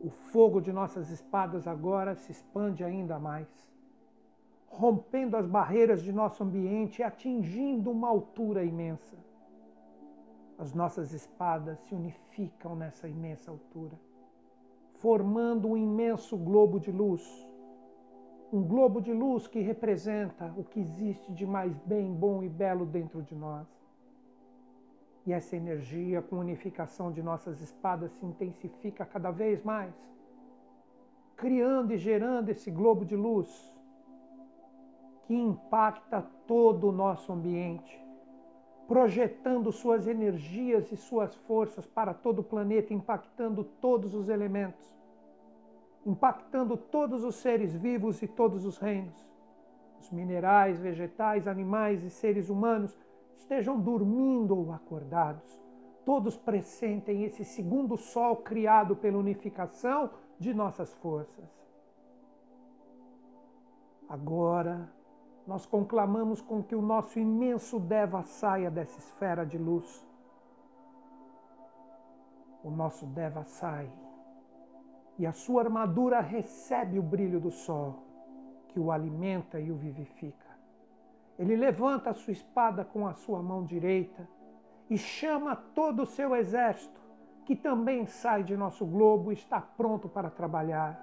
O 0.00 0.10
fogo 0.10 0.60
de 0.60 0.72
nossas 0.72 1.08
espadas 1.08 1.68
agora 1.68 2.16
se 2.16 2.32
expande 2.32 2.82
ainda 2.82 3.16
mais 3.20 3.46
rompendo 4.66 5.36
as 5.36 5.46
barreiras 5.46 6.02
de 6.02 6.12
nosso 6.12 6.42
ambiente 6.42 6.98
e 6.98 7.04
atingindo 7.04 7.92
uma 7.92 8.08
altura 8.08 8.64
imensa. 8.64 9.16
As 10.58 10.74
nossas 10.74 11.12
espadas 11.12 11.78
se 11.78 11.94
unificam 11.94 12.74
nessa 12.74 13.06
imensa 13.06 13.52
altura, 13.52 13.96
formando 14.94 15.68
um 15.68 15.76
imenso 15.76 16.36
globo 16.36 16.80
de 16.80 16.90
luz. 16.90 17.51
Um 18.52 18.62
globo 18.62 19.00
de 19.00 19.14
luz 19.14 19.46
que 19.46 19.60
representa 19.60 20.52
o 20.58 20.62
que 20.62 20.78
existe 20.78 21.32
de 21.32 21.46
mais 21.46 21.74
bem, 21.78 22.12
bom 22.12 22.42
e 22.42 22.50
belo 22.50 22.84
dentro 22.84 23.22
de 23.22 23.34
nós. 23.34 23.66
E 25.24 25.32
essa 25.32 25.56
energia, 25.56 26.20
com 26.20 26.36
unificação 26.36 27.10
de 27.10 27.22
nossas 27.22 27.62
espadas, 27.62 28.12
se 28.12 28.26
intensifica 28.26 29.06
cada 29.06 29.30
vez 29.30 29.62
mais, 29.62 29.94
criando 31.34 31.94
e 31.94 31.96
gerando 31.96 32.50
esse 32.50 32.70
globo 32.70 33.06
de 33.06 33.16
luz 33.16 33.48
que 35.22 35.34
impacta 35.34 36.20
todo 36.46 36.88
o 36.88 36.92
nosso 36.92 37.32
ambiente, 37.32 37.98
projetando 38.86 39.72
suas 39.72 40.06
energias 40.06 40.92
e 40.92 40.96
suas 40.96 41.34
forças 41.34 41.86
para 41.86 42.12
todo 42.12 42.40
o 42.40 42.44
planeta, 42.44 42.92
impactando 42.92 43.64
todos 43.64 44.12
os 44.12 44.28
elementos, 44.28 44.94
impactando 46.04 46.76
todos 46.76 47.22
os 47.24 47.36
seres 47.36 47.74
vivos 47.74 48.22
e 48.22 48.28
todos 48.28 48.64
os 48.64 48.78
reinos. 48.78 49.14
Os 50.00 50.10
minerais, 50.10 50.80
vegetais, 50.80 51.46
animais 51.46 52.02
e 52.02 52.10
seres 52.10 52.48
humanos 52.48 52.98
estejam 53.36 53.78
dormindo 53.78 54.56
ou 54.56 54.72
acordados. 54.72 55.60
Todos 56.04 56.36
pressentem 56.36 57.22
esse 57.22 57.44
segundo 57.44 57.96
sol 57.96 58.36
criado 58.36 58.96
pela 58.96 59.18
unificação 59.18 60.10
de 60.38 60.52
nossas 60.52 60.92
forças. 60.94 61.48
Agora, 64.08 64.92
nós 65.46 65.64
conclamamos 65.64 66.40
com 66.40 66.62
que 66.62 66.74
o 66.74 66.82
nosso 66.82 67.18
imenso 67.18 67.78
Deva 67.78 68.22
saia 68.24 68.70
dessa 68.70 68.98
esfera 68.98 69.46
de 69.46 69.56
luz. 69.56 70.04
O 72.64 72.70
nosso 72.70 73.06
Deva 73.06 73.44
sai 73.44 73.90
e 75.18 75.26
a 75.26 75.32
sua 75.32 75.62
armadura 75.62 76.20
recebe 76.20 76.98
o 76.98 77.02
brilho 77.02 77.40
do 77.40 77.50
sol, 77.50 78.02
que 78.68 78.80
o 78.80 78.90
alimenta 78.90 79.60
e 79.60 79.70
o 79.70 79.76
vivifica. 79.76 80.46
Ele 81.38 81.56
levanta 81.56 82.10
a 82.10 82.14
sua 82.14 82.32
espada 82.32 82.84
com 82.84 83.06
a 83.06 83.14
sua 83.14 83.42
mão 83.42 83.64
direita 83.64 84.28
e 84.88 84.96
chama 84.96 85.56
todo 85.56 86.02
o 86.02 86.06
seu 86.06 86.34
exército, 86.36 87.00
que 87.44 87.56
também 87.56 88.06
sai 88.06 88.42
de 88.42 88.56
nosso 88.56 88.86
globo 88.86 89.30
e 89.30 89.34
está 89.34 89.60
pronto 89.60 90.08
para 90.08 90.30
trabalhar. 90.30 91.00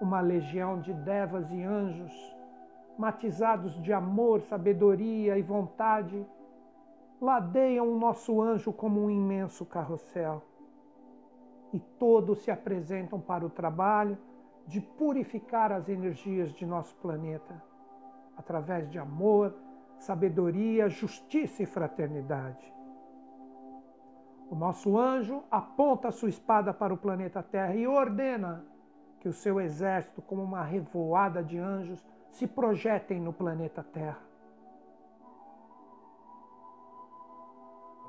Uma 0.00 0.20
legião 0.20 0.80
de 0.80 0.92
devas 0.94 1.50
e 1.52 1.62
anjos 1.62 2.12
matizados 3.00 3.80
de 3.82 3.94
amor, 3.94 4.42
sabedoria 4.42 5.38
e 5.38 5.42
vontade, 5.42 6.26
ladeiam 7.18 7.88
o 7.88 7.98
nosso 7.98 8.42
anjo 8.42 8.72
como 8.72 9.02
um 9.02 9.10
imenso 9.10 9.64
carrossel. 9.64 10.42
E 11.72 11.78
todos 11.78 12.42
se 12.42 12.50
apresentam 12.50 13.20
para 13.20 13.44
o 13.44 13.50
trabalho 13.50 14.18
de 14.66 14.80
purificar 14.80 15.72
as 15.72 15.88
energias 15.88 16.52
de 16.52 16.66
nosso 16.66 16.94
planeta, 16.96 17.62
através 18.36 18.88
de 18.90 18.98
amor, 18.98 19.54
sabedoria, 19.98 20.88
justiça 20.88 21.62
e 21.62 21.66
fraternidade. 21.66 22.72
O 24.50 24.54
nosso 24.54 24.98
anjo 24.98 25.44
aponta 25.50 26.10
sua 26.10 26.28
espada 26.28 26.74
para 26.74 26.92
o 26.92 26.98
planeta 26.98 27.42
Terra 27.42 27.74
e 27.74 27.86
ordena 27.86 28.64
que 29.20 29.28
o 29.28 29.32
seu 29.32 29.60
exército, 29.60 30.20
como 30.22 30.42
uma 30.42 30.64
revoada 30.64 31.42
de 31.42 31.58
anjos, 31.58 32.04
se 32.30 32.46
projetem 32.46 33.20
no 33.20 33.32
planeta 33.32 33.84
Terra. 33.84 34.22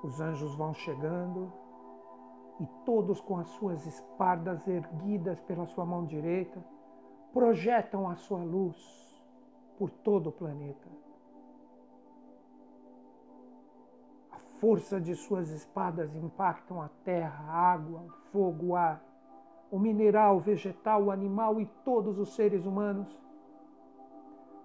Os 0.04 0.20
anjos 0.20 0.56
vão 0.56 0.74
chegando 0.74 1.54
e 2.62 2.68
todos 2.86 3.20
com 3.20 3.38
as 3.38 3.48
suas 3.50 3.86
espadas 3.86 4.68
erguidas 4.68 5.40
pela 5.42 5.66
sua 5.66 5.86
mão 5.86 6.06
direita 6.06 6.64
projetam 7.34 8.08
a 8.08 8.16
sua 8.16 8.44
luz 8.44 8.78
por 9.78 9.90
todo 9.90 10.28
o 10.28 10.32
planeta. 10.32 10.88
A 14.32 14.38
força 14.60 15.02
de 15.02 15.16
suas 15.16 15.50
espadas 15.50 16.16
impactam 16.16 16.82
a 16.82 16.90
terra, 17.04 17.44
a 17.48 17.74
água, 17.74 18.02
o 18.02 18.12
fogo, 18.32 18.68
o 18.68 18.76
ar, 18.76 19.04
o 19.72 19.80
mineral, 19.80 20.38
o 20.38 20.40
vegetal, 20.40 21.06
o 21.06 21.12
animal 21.12 21.60
e 21.60 21.66
todos 21.84 22.20
os 22.20 22.36
seres 22.36 22.66
humanos 22.66 23.20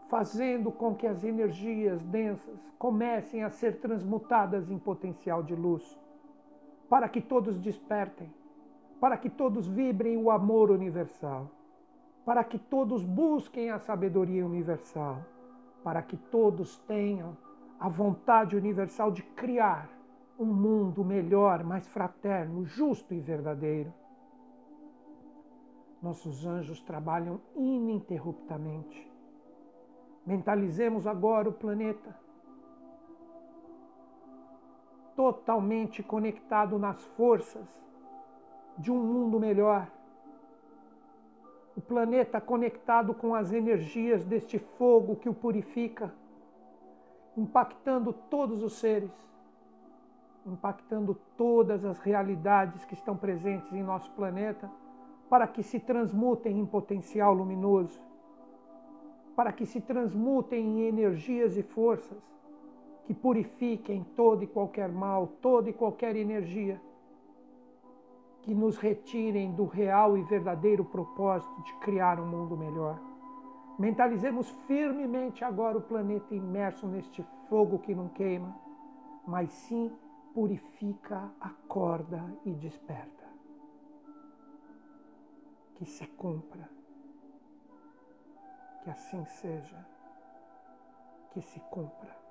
fazendo 0.08 0.70
com 0.70 0.94
que 0.94 1.06
as 1.06 1.24
energias 1.24 2.02
densas 2.04 2.58
comecem 2.78 3.42
a 3.42 3.50
ser 3.50 3.80
transmutadas 3.80 4.70
em 4.70 4.78
potencial 4.78 5.42
de 5.42 5.54
luz, 5.54 5.98
para 6.88 7.08
que 7.08 7.20
todos 7.20 7.58
despertem, 7.58 8.32
para 9.00 9.16
que 9.16 9.28
todos 9.28 9.66
vibrem 9.66 10.16
o 10.16 10.30
amor 10.30 10.70
universal, 10.70 11.50
para 12.24 12.42
que 12.44 12.58
todos 12.58 13.02
busquem 13.02 13.70
a 13.70 13.78
sabedoria 13.78 14.44
universal, 14.44 15.22
para 15.82 16.02
que 16.02 16.16
todos 16.16 16.78
tenham 16.80 17.36
a 17.78 17.88
vontade 17.88 18.56
universal 18.56 19.10
de 19.10 19.22
criar 19.22 19.88
um 20.38 20.46
mundo 20.46 21.04
melhor, 21.04 21.64
mais 21.64 21.86
fraterno, 21.86 22.64
justo 22.64 23.14
e 23.14 23.20
verdadeiro. 23.20 23.92
Nossos 26.02 26.44
anjos 26.44 26.80
trabalham 26.80 27.40
ininterruptamente 27.54 29.16
Mentalizemos 30.26 31.06
agora 31.06 31.48
o 31.48 31.52
planeta. 31.52 32.25
Totalmente 35.16 36.02
conectado 36.02 36.78
nas 36.78 37.02
forças 37.16 37.66
de 38.78 38.92
um 38.92 39.02
mundo 39.02 39.40
melhor. 39.40 39.90
O 41.74 41.80
planeta 41.80 42.40
conectado 42.40 43.14
com 43.14 43.34
as 43.34 43.52
energias 43.52 44.24
deste 44.24 44.58
fogo 44.58 45.16
que 45.16 45.28
o 45.28 45.34
purifica, 45.34 46.12
impactando 47.36 48.12
todos 48.12 48.62
os 48.62 48.74
seres, 48.74 49.10
impactando 50.46 51.18
todas 51.36 51.84
as 51.84 51.98
realidades 51.98 52.84
que 52.84 52.94
estão 52.94 53.16
presentes 53.16 53.72
em 53.72 53.82
nosso 53.82 54.10
planeta, 54.12 54.70
para 55.28 55.46
que 55.46 55.62
se 55.62 55.80
transmutem 55.80 56.58
em 56.58 56.64
potencial 56.64 57.34
luminoso, 57.34 58.00
para 59.34 59.52
que 59.52 59.66
se 59.66 59.80
transmutem 59.80 60.64
em 60.64 60.82
energias 60.82 61.56
e 61.56 61.62
forças 61.62 62.35
que 63.06 63.14
purifiquem 63.14 64.04
todo 64.16 64.42
e 64.42 64.48
qualquer 64.48 64.90
mal, 64.90 65.28
toda 65.40 65.70
e 65.70 65.72
qualquer 65.72 66.16
energia, 66.16 66.80
que 68.42 68.52
nos 68.52 68.76
retirem 68.76 69.52
do 69.52 69.64
real 69.64 70.18
e 70.18 70.22
verdadeiro 70.22 70.84
propósito 70.84 71.62
de 71.62 71.74
criar 71.76 72.18
um 72.18 72.26
mundo 72.26 72.56
melhor. 72.56 73.00
Mentalizemos 73.78 74.50
firmemente 74.66 75.44
agora 75.44 75.78
o 75.78 75.82
planeta 75.82 76.34
imerso 76.34 76.86
neste 76.86 77.22
fogo 77.48 77.78
que 77.78 77.94
não 77.94 78.08
queima, 78.08 78.56
mas 79.24 79.52
sim 79.52 79.92
purifica, 80.34 81.30
acorda 81.40 82.24
e 82.44 82.52
desperta. 82.52 83.24
Que 85.76 85.84
se 85.84 86.06
cumpra, 86.08 86.68
que 88.82 88.90
assim 88.90 89.24
seja, 89.26 89.86
que 91.30 91.40
se 91.40 91.60
cumpra. 91.70 92.25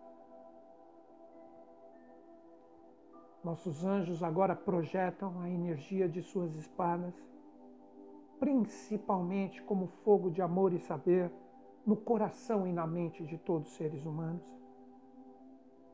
Nossos 3.46 3.86
anjos 3.86 4.24
agora 4.24 4.56
projetam 4.56 5.40
a 5.40 5.48
energia 5.48 6.10
de 6.10 6.20
suas 6.24 6.56
espadas, 6.56 7.14
principalmente 8.40 9.62
como 9.62 9.86
fogo 10.04 10.32
de 10.32 10.42
amor 10.42 10.74
e 10.74 10.80
saber, 10.80 11.32
no 11.86 11.96
coração 11.96 12.66
e 12.66 12.74
na 12.74 12.88
mente 12.88 13.24
de 13.24 13.38
todos 13.38 13.68
os 13.68 13.76
seres 13.76 14.04
humanos, 14.04 14.42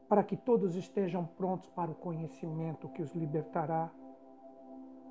para 0.07 0.23
que 0.23 0.37
todos 0.37 0.77
estejam 0.77 1.25
prontos 1.25 1.69
para 1.71 1.91
o 1.91 1.95
conhecimento 1.95 2.87
que 2.87 3.01
os 3.01 3.13
libertará, 3.13 3.91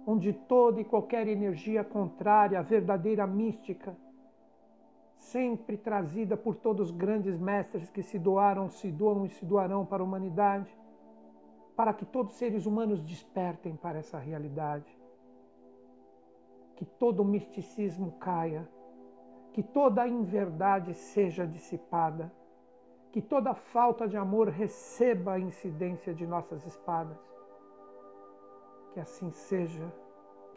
onde 0.06 0.32
toda 0.32 0.80
e 0.80 0.84
qualquer 0.84 1.28
energia 1.28 1.84
contrária 1.84 2.58
à 2.58 2.62
verdadeira 2.62 3.26
mística, 3.26 3.94
sempre 5.18 5.76
trazida 5.76 6.38
por 6.38 6.56
todos 6.56 6.88
os 6.88 6.96
grandes 6.96 7.38
mestres 7.38 7.90
que 7.90 8.02
se 8.02 8.18
doaram, 8.18 8.70
se 8.70 8.90
doam 8.90 9.26
e 9.26 9.28
se 9.28 9.44
doarão 9.44 9.84
para 9.84 10.02
a 10.02 10.06
humanidade, 10.06 10.74
para 11.80 11.94
que 11.94 12.04
todos 12.04 12.32
os 12.32 12.38
seres 12.38 12.66
humanos 12.66 13.00
despertem 13.00 13.74
para 13.74 14.00
essa 14.00 14.18
realidade. 14.18 14.94
Que 16.76 16.84
todo 16.84 17.20
o 17.20 17.24
misticismo 17.24 18.12
caia, 18.18 18.68
que 19.54 19.62
toda 19.62 20.02
a 20.02 20.06
inverdade 20.06 20.92
seja 20.92 21.46
dissipada, 21.46 22.30
que 23.10 23.22
toda 23.22 23.54
falta 23.54 24.06
de 24.06 24.18
amor 24.18 24.50
receba 24.50 25.32
a 25.32 25.40
incidência 25.40 26.12
de 26.12 26.26
nossas 26.26 26.66
espadas. 26.66 27.18
Que 28.92 29.00
assim 29.00 29.30
seja, 29.30 29.90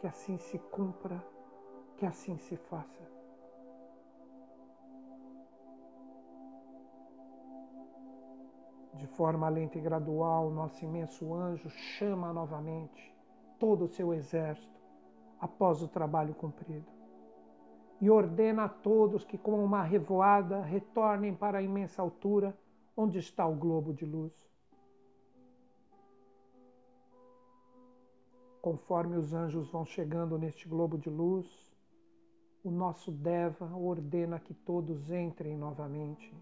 que 0.00 0.06
assim 0.06 0.36
se 0.36 0.58
cumpra, 0.58 1.24
que 1.96 2.04
assim 2.04 2.36
se 2.36 2.54
faça. 2.54 3.13
De 8.96 9.06
forma 9.08 9.48
lenta 9.48 9.78
e 9.78 9.80
gradual, 9.80 10.50
nosso 10.50 10.84
imenso 10.84 11.34
anjo 11.34 11.68
chama 11.68 12.32
novamente 12.32 13.14
todo 13.58 13.84
o 13.84 13.88
seu 13.88 14.14
exército 14.14 14.80
após 15.40 15.82
o 15.82 15.88
trabalho 15.88 16.34
cumprido 16.34 16.94
e 18.00 18.10
ordena 18.10 18.64
a 18.64 18.68
todos 18.68 19.24
que, 19.24 19.38
com 19.38 19.64
uma 19.64 19.82
revoada, 19.82 20.60
retornem 20.60 21.34
para 21.34 21.58
a 21.58 21.62
imensa 21.62 22.02
altura 22.02 22.56
onde 22.96 23.18
está 23.18 23.46
o 23.46 23.54
globo 23.54 23.92
de 23.92 24.04
luz. 24.04 24.32
Conforme 28.60 29.16
os 29.16 29.32
anjos 29.32 29.70
vão 29.70 29.84
chegando 29.84 30.38
neste 30.38 30.68
globo 30.68 30.98
de 30.98 31.10
luz, 31.10 31.74
o 32.62 32.70
nosso 32.70 33.10
Deva 33.10 33.74
ordena 33.76 34.38
que 34.38 34.54
todos 34.54 35.10
entrem 35.10 35.56
novamente 35.56 36.34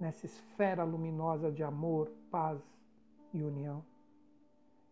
nessa 0.00 0.24
esfera 0.24 0.82
luminosa 0.82 1.52
de 1.52 1.62
amor, 1.62 2.10
paz 2.30 2.58
e 3.34 3.42
união. 3.42 3.84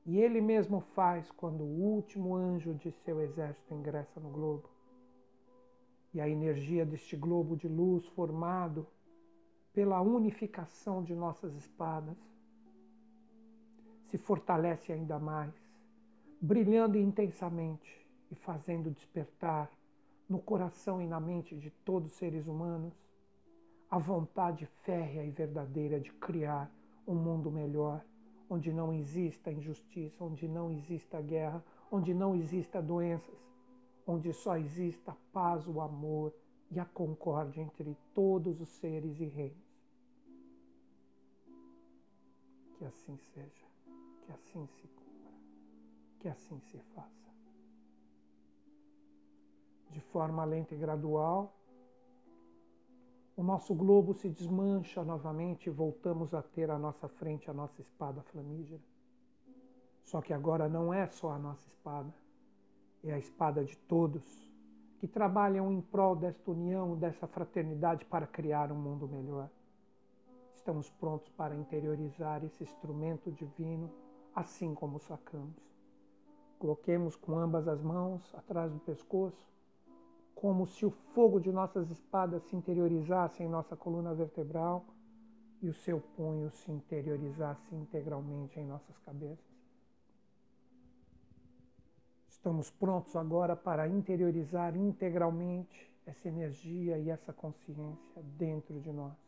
E 0.04 0.18
ele 0.18 0.40
mesmo 0.40 0.80
faz 0.80 1.30
quando 1.30 1.62
o 1.62 1.80
último 1.94 2.36
anjo 2.36 2.74
de 2.74 2.92
seu 2.92 3.20
exército 3.20 3.74
ingressa 3.74 4.20
no 4.20 4.28
globo. 4.28 4.68
E 6.12 6.20
a 6.20 6.28
energia 6.28 6.84
deste 6.84 7.16
globo 7.16 7.56
de 7.56 7.66
luz 7.66 8.06
formado 8.08 8.86
pela 9.72 10.00
unificação 10.00 11.02
de 11.02 11.14
nossas 11.14 11.54
espadas 11.56 12.16
se 14.06 14.16
fortalece 14.16 14.92
ainda 14.92 15.18
mais, 15.18 15.54
brilhando 16.40 16.96
intensamente 16.96 18.06
e 18.30 18.34
fazendo 18.34 18.90
despertar 18.90 19.70
no 20.28 20.38
coração 20.38 21.00
e 21.00 21.06
na 21.06 21.20
mente 21.20 21.56
de 21.56 21.70
todos 21.70 22.12
os 22.12 22.18
seres 22.18 22.46
humanos 22.46 23.07
a 23.90 23.98
vontade 23.98 24.66
férrea 24.82 25.24
e 25.24 25.30
verdadeira 25.30 25.98
de 25.98 26.12
criar 26.12 26.70
um 27.06 27.14
mundo 27.14 27.50
melhor, 27.50 28.04
onde 28.50 28.72
não 28.72 28.92
exista 28.92 29.50
injustiça, 29.50 30.22
onde 30.22 30.46
não 30.46 30.70
exista 30.70 31.20
guerra, 31.22 31.64
onde 31.90 32.12
não 32.12 32.34
exista 32.34 32.82
doenças, 32.82 33.38
onde 34.06 34.32
só 34.32 34.56
exista 34.56 35.12
a 35.12 35.16
paz, 35.32 35.66
o 35.66 35.80
amor 35.80 36.34
e 36.70 36.78
a 36.78 36.84
concórdia 36.84 37.62
entre 37.62 37.96
todos 38.14 38.60
os 38.60 38.68
seres 38.68 39.20
e 39.20 39.24
reinos. 39.24 39.68
Que 42.76 42.84
assim 42.84 43.16
seja, 43.34 43.66
que 44.22 44.32
assim 44.32 44.66
se 44.66 44.86
cumpra, 44.88 45.32
que 46.20 46.28
assim 46.28 46.60
se 46.60 46.78
faça. 46.94 47.28
De 49.90 50.00
forma 50.00 50.44
lenta 50.44 50.74
e 50.74 50.78
gradual, 50.78 51.57
nosso 53.48 53.74
globo 53.74 54.12
se 54.12 54.28
desmancha 54.28 55.02
novamente 55.02 55.68
e 55.68 55.72
voltamos 55.72 56.34
a 56.34 56.42
ter 56.42 56.70
à 56.70 56.78
nossa 56.78 57.08
frente 57.08 57.50
a 57.50 57.54
nossa 57.54 57.80
espada 57.80 58.20
flamígera. 58.24 58.82
Só 60.04 60.20
que 60.20 60.34
agora 60.34 60.68
não 60.68 60.92
é 60.92 61.06
só 61.06 61.30
a 61.30 61.38
nossa 61.38 61.66
espada, 61.66 62.12
é 63.02 63.10
a 63.10 63.18
espada 63.18 63.64
de 63.64 63.74
todos 63.74 64.22
que 64.98 65.08
trabalham 65.08 65.72
em 65.72 65.80
prol 65.80 66.14
desta 66.14 66.50
união, 66.50 66.94
dessa 66.94 67.26
fraternidade 67.26 68.04
para 68.04 68.26
criar 68.26 68.70
um 68.70 68.78
mundo 68.78 69.08
melhor. 69.08 69.48
Estamos 70.54 70.90
prontos 70.90 71.30
para 71.30 71.56
interiorizar 71.56 72.44
esse 72.44 72.62
instrumento 72.62 73.32
divino, 73.32 73.90
assim 74.34 74.74
como 74.74 74.98
sacamos. 74.98 75.56
Coloquemos 76.58 77.16
com 77.16 77.38
ambas 77.38 77.66
as 77.66 77.80
mãos 77.80 78.34
atrás 78.34 78.70
do 78.70 78.78
pescoço 78.80 79.48
como 80.40 80.68
se 80.68 80.86
o 80.86 80.90
fogo 80.90 81.40
de 81.40 81.50
nossas 81.50 81.90
espadas 81.90 82.44
se 82.44 82.54
interiorizasse 82.54 83.42
em 83.42 83.48
nossa 83.48 83.74
coluna 83.76 84.14
vertebral 84.14 84.84
e 85.60 85.68
o 85.68 85.74
seu 85.74 86.00
punho 86.00 86.48
se 86.48 86.70
interiorizasse 86.70 87.74
integralmente 87.74 88.60
em 88.60 88.64
nossas 88.64 88.96
cabeças. 88.98 89.58
Estamos 92.28 92.70
prontos 92.70 93.16
agora 93.16 93.56
para 93.56 93.88
interiorizar 93.88 94.76
integralmente 94.76 95.92
essa 96.06 96.28
energia 96.28 96.96
e 96.98 97.10
essa 97.10 97.32
consciência 97.32 98.22
dentro 98.22 98.80
de 98.80 98.92
nós. 98.92 99.18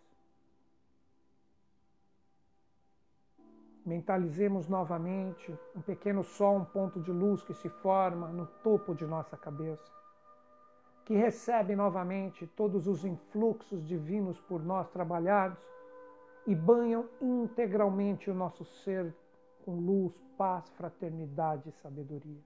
Mentalizemos 3.85 4.69
novamente 4.69 5.53
um 5.75 5.83
pequeno 5.83 6.23
sol, 6.23 6.59
um 6.59 6.65
ponto 6.65 7.01
de 7.01 7.11
luz 7.11 7.43
que 7.43 7.55
se 7.55 7.69
forma 7.69 8.29
no 8.29 8.47
topo 8.47 8.95
de 8.95 9.05
nossa 9.05 9.37
cabeça 9.37 10.00
que 11.11 11.17
recebe 11.17 11.75
novamente 11.75 12.47
todos 12.47 12.87
os 12.87 13.05
influxos 13.05 13.85
divinos 13.85 14.41
por 14.43 14.63
nós 14.63 14.89
trabalhados 14.91 15.59
e 16.47 16.55
banham 16.55 17.05
integralmente 17.21 18.31
o 18.31 18.35
nosso 18.35 18.65
ser 18.65 19.13
com 19.65 19.75
luz, 19.75 20.17
paz, 20.39 20.71
fraternidade 20.71 21.69
e 21.69 21.73
sabedoria. 21.73 22.41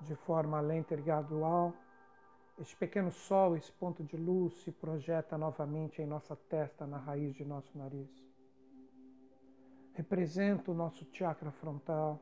De 0.00 0.16
forma 0.16 0.60
lenta 0.60 0.94
e 0.94 1.00
gradual, 1.00 1.72
este 2.58 2.74
pequeno 2.74 3.12
sol, 3.12 3.56
esse 3.56 3.70
ponto 3.70 4.02
de 4.02 4.16
luz, 4.16 4.54
se 4.64 4.72
projeta 4.72 5.38
novamente 5.38 6.02
em 6.02 6.06
nossa 6.06 6.34
testa, 6.34 6.84
na 6.84 6.98
raiz 6.98 7.32
de 7.32 7.44
nosso 7.44 7.78
nariz 7.78 8.31
representa 9.94 10.70
o 10.70 10.74
nosso 10.74 11.06
chakra 11.12 11.50
frontal, 11.50 12.20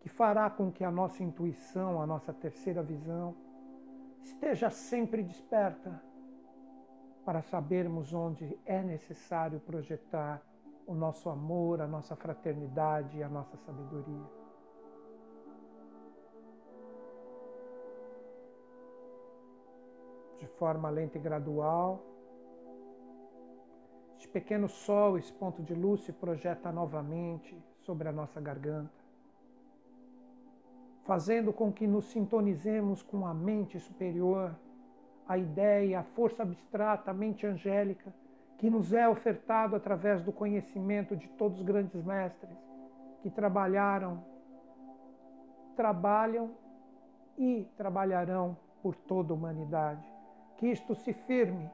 que 0.00 0.08
fará 0.08 0.48
com 0.48 0.70
que 0.70 0.84
a 0.84 0.90
nossa 0.90 1.22
intuição, 1.22 2.00
a 2.00 2.06
nossa 2.06 2.32
terceira 2.32 2.82
visão, 2.82 3.34
esteja 4.22 4.70
sempre 4.70 5.22
desperta 5.22 6.02
para 7.24 7.42
sabermos 7.42 8.12
onde 8.12 8.58
é 8.64 8.82
necessário 8.82 9.58
projetar 9.60 10.42
o 10.86 10.94
nosso 10.94 11.28
amor, 11.28 11.80
a 11.80 11.86
nossa 11.86 12.14
fraternidade 12.14 13.18
e 13.18 13.22
a 13.22 13.28
nossa 13.28 13.56
sabedoria. 13.56 14.46
De 20.38 20.46
forma 20.46 20.88
lenta 20.90 21.18
e 21.18 21.20
gradual, 21.20 22.15
pequeno 24.36 24.68
sol, 24.68 25.16
esse 25.16 25.32
ponto 25.32 25.62
de 25.62 25.72
luz 25.72 26.02
se 26.02 26.12
projeta 26.12 26.70
novamente 26.70 27.56
sobre 27.86 28.06
a 28.06 28.12
nossa 28.12 28.38
garganta, 28.38 29.02
fazendo 31.04 31.54
com 31.54 31.72
que 31.72 31.86
nos 31.86 32.04
sintonizemos 32.10 33.02
com 33.02 33.26
a 33.26 33.32
mente 33.32 33.80
superior, 33.80 34.54
a 35.26 35.38
ideia, 35.38 36.00
a 36.00 36.02
força 36.02 36.42
abstrata, 36.42 37.10
a 37.10 37.14
mente 37.14 37.46
angélica 37.46 38.12
que 38.58 38.68
nos 38.68 38.92
é 38.92 39.08
ofertado 39.08 39.74
através 39.74 40.22
do 40.22 40.32
conhecimento 40.32 41.16
de 41.16 41.28
todos 41.28 41.60
os 41.60 41.64
grandes 41.64 42.02
mestres 42.04 42.58
que 43.22 43.30
trabalharam, 43.30 44.22
trabalham 45.74 46.50
e 47.38 47.66
trabalharão 47.74 48.54
por 48.82 48.94
toda 48.96 49.32
a 49.32 49.36
humanidade. 49.36 50.06
Que 50.58 50.66
isto 50.66 50.94
se 50.94 51.14
firme 51.14 51.70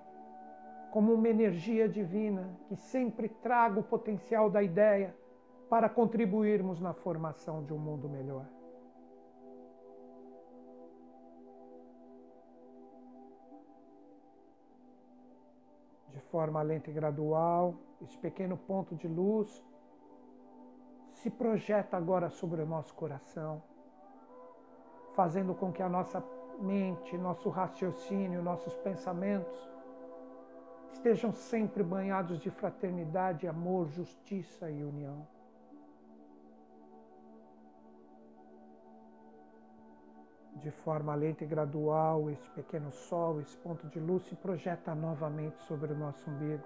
como 0.93 1.15
uma 1.15 1.27
energia 1.27 1.89
divina 1.89 2.55
que 2.69 2.77
sempre 2.77 3.27
traga 3.27 3.81
o 3.81 3.83
potencial 3.83 4.51
da 4.51 4.63
ideia 4.63 5.17
para 5.69 5.89
contribuirmos 5.89 6.83
na 6.83 6.93
formação 6.93 7.65
de 7.65 7.73
um 7.73 7.79
mundo 7.79 8.09
melhor. 8.09 8.47
de 16.13 16.21
forma 16.21 16.61
lenta 16.61 16.91
e 16.91 16.93
gradual, 16.93 17.75
esse 18.03 18.19
pequeno 18.19 18.55
ponto 18.55 18.95
de 18.95 19.09
luz 19.09 19.65
se 21.11 21.31
projeta 21.31 21.97
agora 21.97 22.29
sobre 22.29 22.61
o 22.61 22.67
nosso 22.67 22.95
coração, 22.95 23.63
fazendo 25.15 25.55
com 25.55 25.73
que 25.73 25.83
a 25.83 25.89
nossa 25.89 26.23
mente, 26.61 27.17
nosso 27.17 27.49
raciocínio, 27.49 28.43
nossos 28.43 28.77
pensamentos 28.77 29.72
estejam 30.93 31.33
sempre 31.33 31.83
banhados 31.83 32.39
de 32.39 32.51
fraternidade, 32.51 33.49
amor, 33.49 33.89
justiça 33.89 34.71
e 34.71 34.85
união. 34.85 35.27
De 40.55 40.71
forma 40.71 41.15
lenta 41.15 41.43
e 41.43 41.47
gradual, 41.47 42.31
este 42.31 42.49
pequeno 42.51 42.93
sol, 42.93 43.41
esse 43.41 43.57
ponto 43.57 43.89
de 43.89 43.99
luz 43.99 44.23
se 44.25 44.37
projeta 44.37 44.95
novamente 44.95 45.61
sobre 45.63 45.93
o 45.93 45.99
nosso 45.99 46.31
umbigo, 46.31 46.63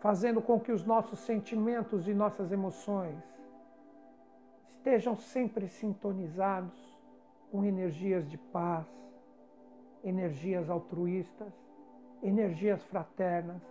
fazendo 0.00 0.40
com 0.40 0.58
que 0.58 0.72
os 0.72 0.84
nossos 0.84 1.18
sentimentos 1.18 2.08
e 2.08 2.14
nossas 2.14 2.50
emoções 2.50 3.22
estejam 4.70 5.14
sempre 5.14 5.68
sintonizados 5.68 6.98
com 7.50 7.62
energias 7.64 8.26
de 8.26 8.38
paz, 8.38 8.86
energias 10.02 10.70
altruístas, 10.70 11.52
energias 12.22 12.82
fraternas, 12.84 13.62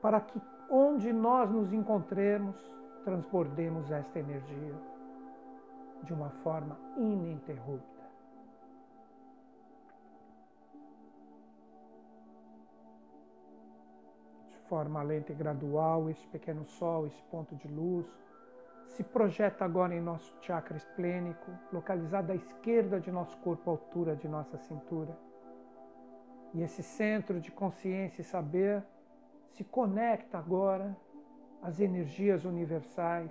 para 0.00 0.20
que 0.20 0.40
onde 0.70 1.12
nós 1.12 1.50
nos 1.50 1.72
encontremos, 1.72 2.56
transbordemos 3.04 3.90
esta 3.90 4.18
energia 4.18 4.74
de 6.02 6.12
uma 6.12 6.30
forma 6.30 6.78
ininterrupta. 6.96 8.04
De 14.48 14.58
forma 14.68 15.02
lenta 15.02 15.32
e 15.32 15.34
gradual, 15.34 16.08
este 16.10 16.26
pequeno 16.28 16.64
sol, 16.64 17.06
esse 17.06 17.22
ponto 17.24 17.54
de 17.56 17.68
luz, 17.68 18.06
se 18.86 19.02
projeta 19.02 19.64
agora 19.64 19.94
em 19.94 20.00
nosso 20.00 20.34
chakra 20.40 20.76
esplênico, 20.76 21.50
localizado 21.72 22.32
à 22.32 22.34
esquerda 22.34 23.00
de 23.00 23.10
nosso 23.10 23.36
corpo, 23.38 23.70
à 23.70 23.72
altura 23.72 24.16
de 24.16 24.28
nossa 24.28 24.56
cintura. 24.58 25.16
E 26.54 26.62
esse 26.62 26.82
centro 26.82 27.40
de 27.40 27.50
consciência 27.50 28.22
e 28.22 28.24
saber 28.24 28.82
se 29.50 29.64
conecta 29.64 30.38
agora 30.38 30.96
às 31.60 31.80
energias 31.80 32.44
universais 32.44 33.30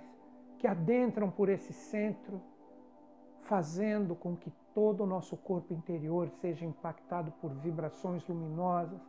que 0.58 0.66
adentram 0.66 1.30
por 1.30 1.48
esse 1.48 1.72
centro 1.72 2.40
fazendo 3.40 4.14
com 4.14 4.36
que 4.36 4.50
todo 4.74 5.04
o 5.04 5.06
nosso 5.06 5.36
corpo 5.36 5.72
interior 5.72 6.28
seja 6.40 6.64
impactado 6.64 7.32
por 7.40 7.50
vibrações 7.50 8.26
luminosas 8.26 9.00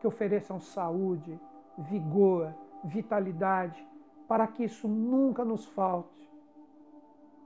que 0.00 0.06
ofereçam 0.06 0.60
saúde, 0.60 1.38
vigor, 1.78 2.54
vitalidade, 2.84 3.86
para 4.28 4.46
que 4.46 4.64
isso 4.64 4.88
nunca 4.88 5.44
nos 5.44 5.64
falte 5.66 6.28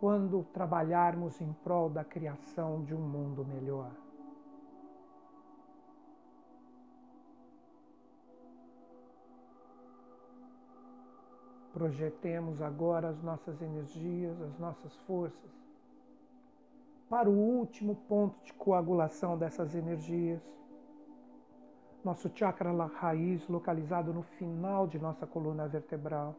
quando 0.00 0.44
trabalharmos 0.52 1.40
em 1.40 1.52
prol 1.64 1.90
da 1.90 2.02
criação 2.02 2.82
de 2.82 2.94
um 2.94 3.00
mundo 3.00 3.44
melhor. 3.44 3.90
Projetemos 11.72 12.60
agora 12.60 13.08
as 13.08 13.22
nossas 13.22 13.60
energias, 13.62 14.40
as 14.42 14.58
nossas 14.58 14.94
forças 15.06 15.60
para 17.10 17.28
o 17.28 17.36
último 17.36 17.96
ponto 18.08 18.36
de 18.44 18.52
coagulação 18.52 19.36
dessas 19.36 19.74
energias. 19.74 20.40
Nosso 22.04 22.30
chakra 22.32 22.72
raiz, 22.86 23.46
localizado 23.48 24.14
no 24.14 24.22
final 24.22 24.86
de 24.86 24.98
nossa 24.98 25.26
coluna 25.26 25.66
vertebral. 25.66 26.36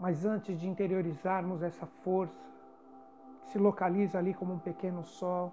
Mas 0.00 0.24
antes 0.24 0.58
de 0.58 0.68
interiorizarmos 0.68 1.62
essa 1.62 1.86
força, 1.86 2.44
que 3.44 3.50
se 3.50 3.58
localiza 3.58 4.18
ali 4.18 4.34
como 4.34 4.54
um 4.54 4.58
pequeno 4.58 5.04
sol, 5.04 5.52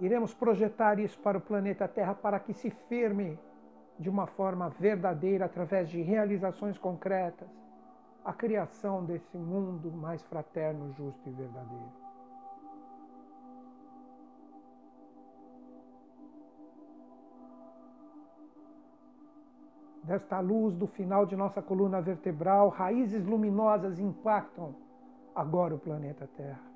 iremos 0.00 0.34
projetar 0.34 0.98
isso 0.98 1.18
para 1.20 1.38
o 1.38 1.40
planeta 1.40 1.86
Terra 1.86 2.12
para 2.12 2.40
que 2.40 2.52
se 2.52 2.70
firme 2.70 3.38
de 3.98 4.08
uma 4.08 4.26
forma 4.26 4.68
verdadeira 4.68 5.46
através 5.46 5.88
de 5.88 6.00
realizações 6.00 6.78
concretas 6.78 7.48
a 8.24 8.32
criação 8.32 9.04
desse 9.04 9.38
mundo 9.38 9.90
mais 9.90 10.22
fraterno, 10.24 10.92
justo 10.92 11.26
e 11.26 11.32
verdadeiro. 11.32 12.08
Desta 20.04 20.40
luz 20.40 20.74
do 20.74 20.86
final 20.86 21.26
de 21.26 21.36
nossa 21.36 21.62
coluna 21.62 22.00
vertebral, 22.00 22.68
raízes 22.68 23.24
luminosas 23.24 23.98
impactam 23.98 24.74
agora 25.34 25.74
o 25.74 25.78
planeta 25.78 26.28
Terra. 26.36 26.68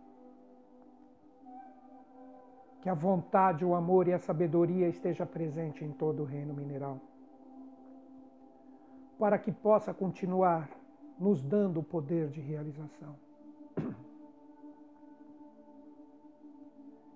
Que 2.80 2.88
a 2.88 2.94
vontade, 2.94 3.64
o 3.64 3.74
amor 3.74 4.08
e 4.08 4.12
a 4.12 4.18
sabedoria 4.18 4.88
esteja 4.88 5.24
presente 5.24 5.84
em 5.84 5.92
todo 5.92 6.22
o 6.22 6.26
reino 6.26 6.52
mineral. 6.52 6.98
Para 9.22 9.38
que 9.38 9.52
possa 9.52 9.94
continuar 9.94 10.68
nos 11.16 11.40
dando 11.40 11.78
o 11.78 11.82
poder 11.84 12.28
de 12.28 12.40
realização. 12.40 13.14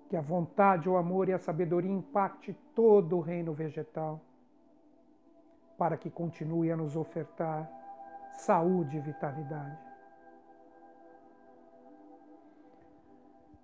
Que 0.07 0.15
a 0.15 0.21
vontade, 0.21 0.87
o 0.87 0.95
amor 0.95 1.27
e 1.27 1.33
a 1.33 1.37
sabedoria 1.37 1.91
impacte 1.91 2.53
todo 2.73 3.17
o 3.17 3.19
reino 3.19 3.51
vegetal, 3.51 4.21
para 5.77 5.97
que 5.97 6.09
continue 6.09 6.71
a 6.71 6.77
nos 6.77 6.95
ofertar 6.95 7.69
saúde 8.31 8.95
e 8.95 9.01
vitalidade. 9.01 9.77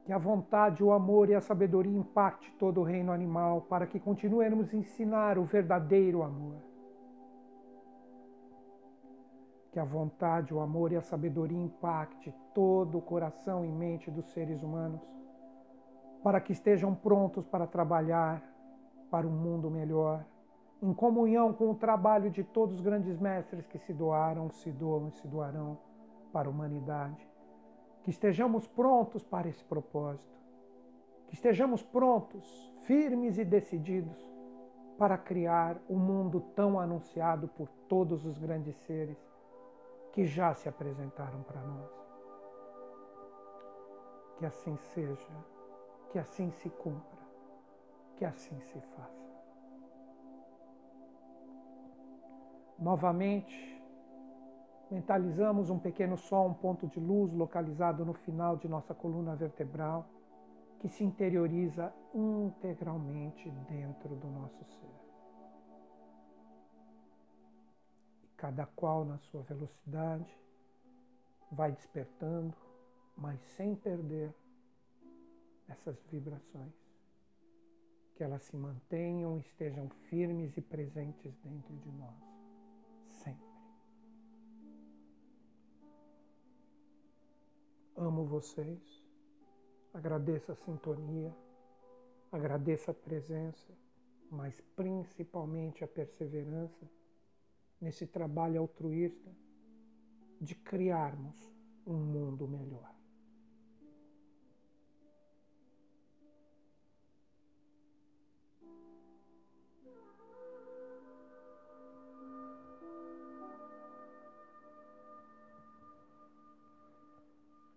Que 0.03 0.12
a 0.12 0.17
vontade, 0.17 0.84
o 0.84 0.91
amor 0.91 1.29
e 1.29 1.34
a 1.34 1.39
sabedoria 1.39 1.97
impacte 1.97 2.51
todo 2.60 2.82
o 2.82 2.84
reino 2.84 3.13
animal, 3.13 3.62
para 3.62 3.88
que 3.88 4.01
continuemos 4.01 4.73
a 4.73 4.75
ensinar 4.75 5.38
o 5.38 5.45
verdadeiro 5.45 6.23
amor 6.23 6.72
que 9.73 9.79
a 9.79 9.83
vontade, 9.83 10.53
o 10.53 10.59
amor 10.59 10.91
e 10.91 10.95
a 10.95 11.01
sabedoria 11.01 11.57
impacte 11.57 12.31
todo 12.53 12.99
o 12.99 13.01
coração 13.01 13.65
e 13.65 13.71
mente 13.71 14.12
dos 14.12 14.31
seres 14.31 14.62
humanos, 14.62 15.01
para 16.21 16.39
que 16.39 16.53
estejam 16.53 16.93
prontos 16.93 17.47
para 17.47 17.65
trabalhar 17.65 18.43
para 19.09 19.27
um 19.27 19.31
mundo 19.31 19.71
melhor, 19.71 20.23
em 20.79 20.93
comunhão 20.93 21.51
com 21.51 21.71
o 21.71 21.75
trabalho 21.75 22.29
de 22.29 22.43
todos 22.43 22.75
os 22.75 22.81
grandes 22.81 23.17
mestres 23.17 23.65
que 23.65 23.79
se 23.79 23.91
doaram, 23.91 24.51
se 24.51 24.71
doam 24.71 25.07
e 25.07 25.12
se 25.13 25.27
doarão 25.27 25.79
para 26.31 26.47
a 26.47 26.51
humanidade. 26.51 27.27
Que 28.03 28.12
estejamos 28.12 28.67
prontos 28.67 29.23
para 29.23 29.49
esse 29.49 29.63
propósito, 29.63 30.39
que 31.27 31.33
estejamos 31.33 31.81
prontos, 31.81 32.71
firmes 32.81 33.39
e 33.39 33.43
decididos 33.43 34.19
para 34.99 35.17
criar 35.17 35.81
o 35.89 35.95
um 35.95 35.99
mundo 35.99 36.41
tão 36.55 36.79
anunciado 36.79 37.47
por 37.47 37.67
todos 37.88 38.23
os 38.23 38.38
grandes 38.38 38.75
seres 38.86 39.32
que 40.13 40.26
já 40.26 40.54
se 40.54 40.69
apresentaram 40.69 41.41
para 41.43 41.62
nós. 41.62 41.91
Que 44.38 44.45
assim 44.45 44.78
seja 44.78 45.54
Que 46.12 46.19
assim 46.19 46.52
se 46.52 46.69
cumpra, 46.69 47.23
que 48.15 48.23
assim 48.23 48.60
se 48.62 48.80
faça. 48.80 49.34
Novamente, 52.78 53.84
mentalizamos 54.91 55.71
um 55.71 55.80
pequeno 55.80 56.15
sol, 56.15 56.49
um 56.49 56.54
ponto 56.54 56.86
de 56.88 56.99
luz 56.99 57.34
localizado 57.34 58.06
no 58.06 58.13
final 58.13 58.56
de 58.56 58.67
nossa 58.67 58.93
coluna 58.93 59.36
vertebral, 59.36 60.06
que 60.78 60.88
se 60.88 61.04
interioriza 61.04 61.91
integralmente 62.13 63.49
dentro 63.67 64.15
do 64.15 64.28
nosso 64.28 64.63
ser. 64.65 65.02
Cada 68.43 68.65
qual 68.65 69.06
na 69.06 69.17
sua 69.19 69.41
velocidade 69.43 70.38
vai 71.49 71.71
despertando, 71.71 72.53
mas 73.15 73.39
sem 73.56 73.73
perder 73.73 74.36
essas 75.69 75.97
vibrações. 76.12 76.73
Que 78.13 78.21
elas 78.21 78.43
se 78.43 78.58
mantenham, 78.58 79.39
estejam 79.39 79.88
firmes 80.10 80.58
e 80.58 80.62
presentes 80.62 81.34
dentro 81.38 81.73
de 81.77 81.89
nós 81.93 82.17
sempre. 83.08 83.47
Amo 87.95 88.25
vocês, 88.25 89.01
agradeço 89.93 90.51
a 90.51 90.56
sintonia, 90.56 91.34
agradeço 92.29 92.91
a 92.91 92.93
presença, 92.93 93.71
mas 94.29 94.60
principalmente 94.75 95.82
a 95.82 95.88
perseverança 95.88 96.86
nesse 97.83 98.07
trabalho 98.07 98.61
altruísta 98.61 99.29
de 100.39 100.55
criarmos 100.55 101.35
um 101.85 101.93
mundo 101.97 102.47
melhor. 102.47 102.93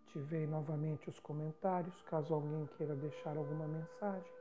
Ativei 0.05 0.47
novamente 0.47 1.11
os 1.11 1.19
comentários, 1.19 2.01
caso 2.03 2.33
alguém 2.33 2.65
queira 2.79 2.95
deixar 2.95 3.37
alguma 3.37 3.67
mensagem. 3.67 4.33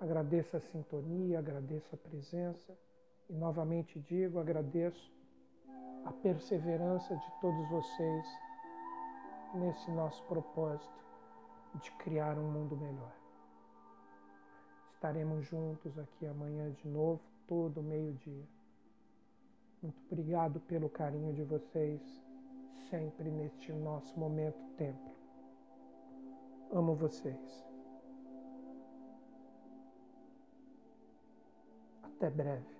Agradeço 0.00 0.56
a 0.56 0.60
sintonia, 0.60 1.40
agradeço 1.40 1.92
a 1.96 1.98
presença 1.98 2.85
e 3.28 3.34
novamente 3.34 3.98
digo, 4.00 4.38
agradeço 4.38 5.12
a 6.04 6.12
perseverança 6.12 7.16
de 7.16 7.40
todos 7.40 7.68
vocês 7.68 8.26
nesse 9.54 9.90
nosso 9.90 10.22
propósito 10.24 11.04
de 11.82 11.90
criar 11.92 12.38
um 12.38 12.50
mundo 12.50 12.76
melhor. 12.76 13.12
Estaremos 14.94 15.44
juntos 15.44 15.98
aqui 15.98 16.26
amanhã 16.26 16.70
de 16.70 16.88
novo, 16.88 17.20
todo 17.46 17.82
meio-dia. 17.82 18.46
Muito 19.82 20.00
obrigado 20.06 20.60
pelo 20.60 20.88
carinho 20.88 21.34
de 21.34 21.42
vocês 21.42 22.00
sempre 22.88 23.30
neste 23.30 23.72
nosso 23.72 24.18
momento 24.18 24.58
templo. 24.76 25.14
Amo 26.72 26.94
vocês. 26.94 27.66
Até 32.02 32.30
breve. 32.30 32.75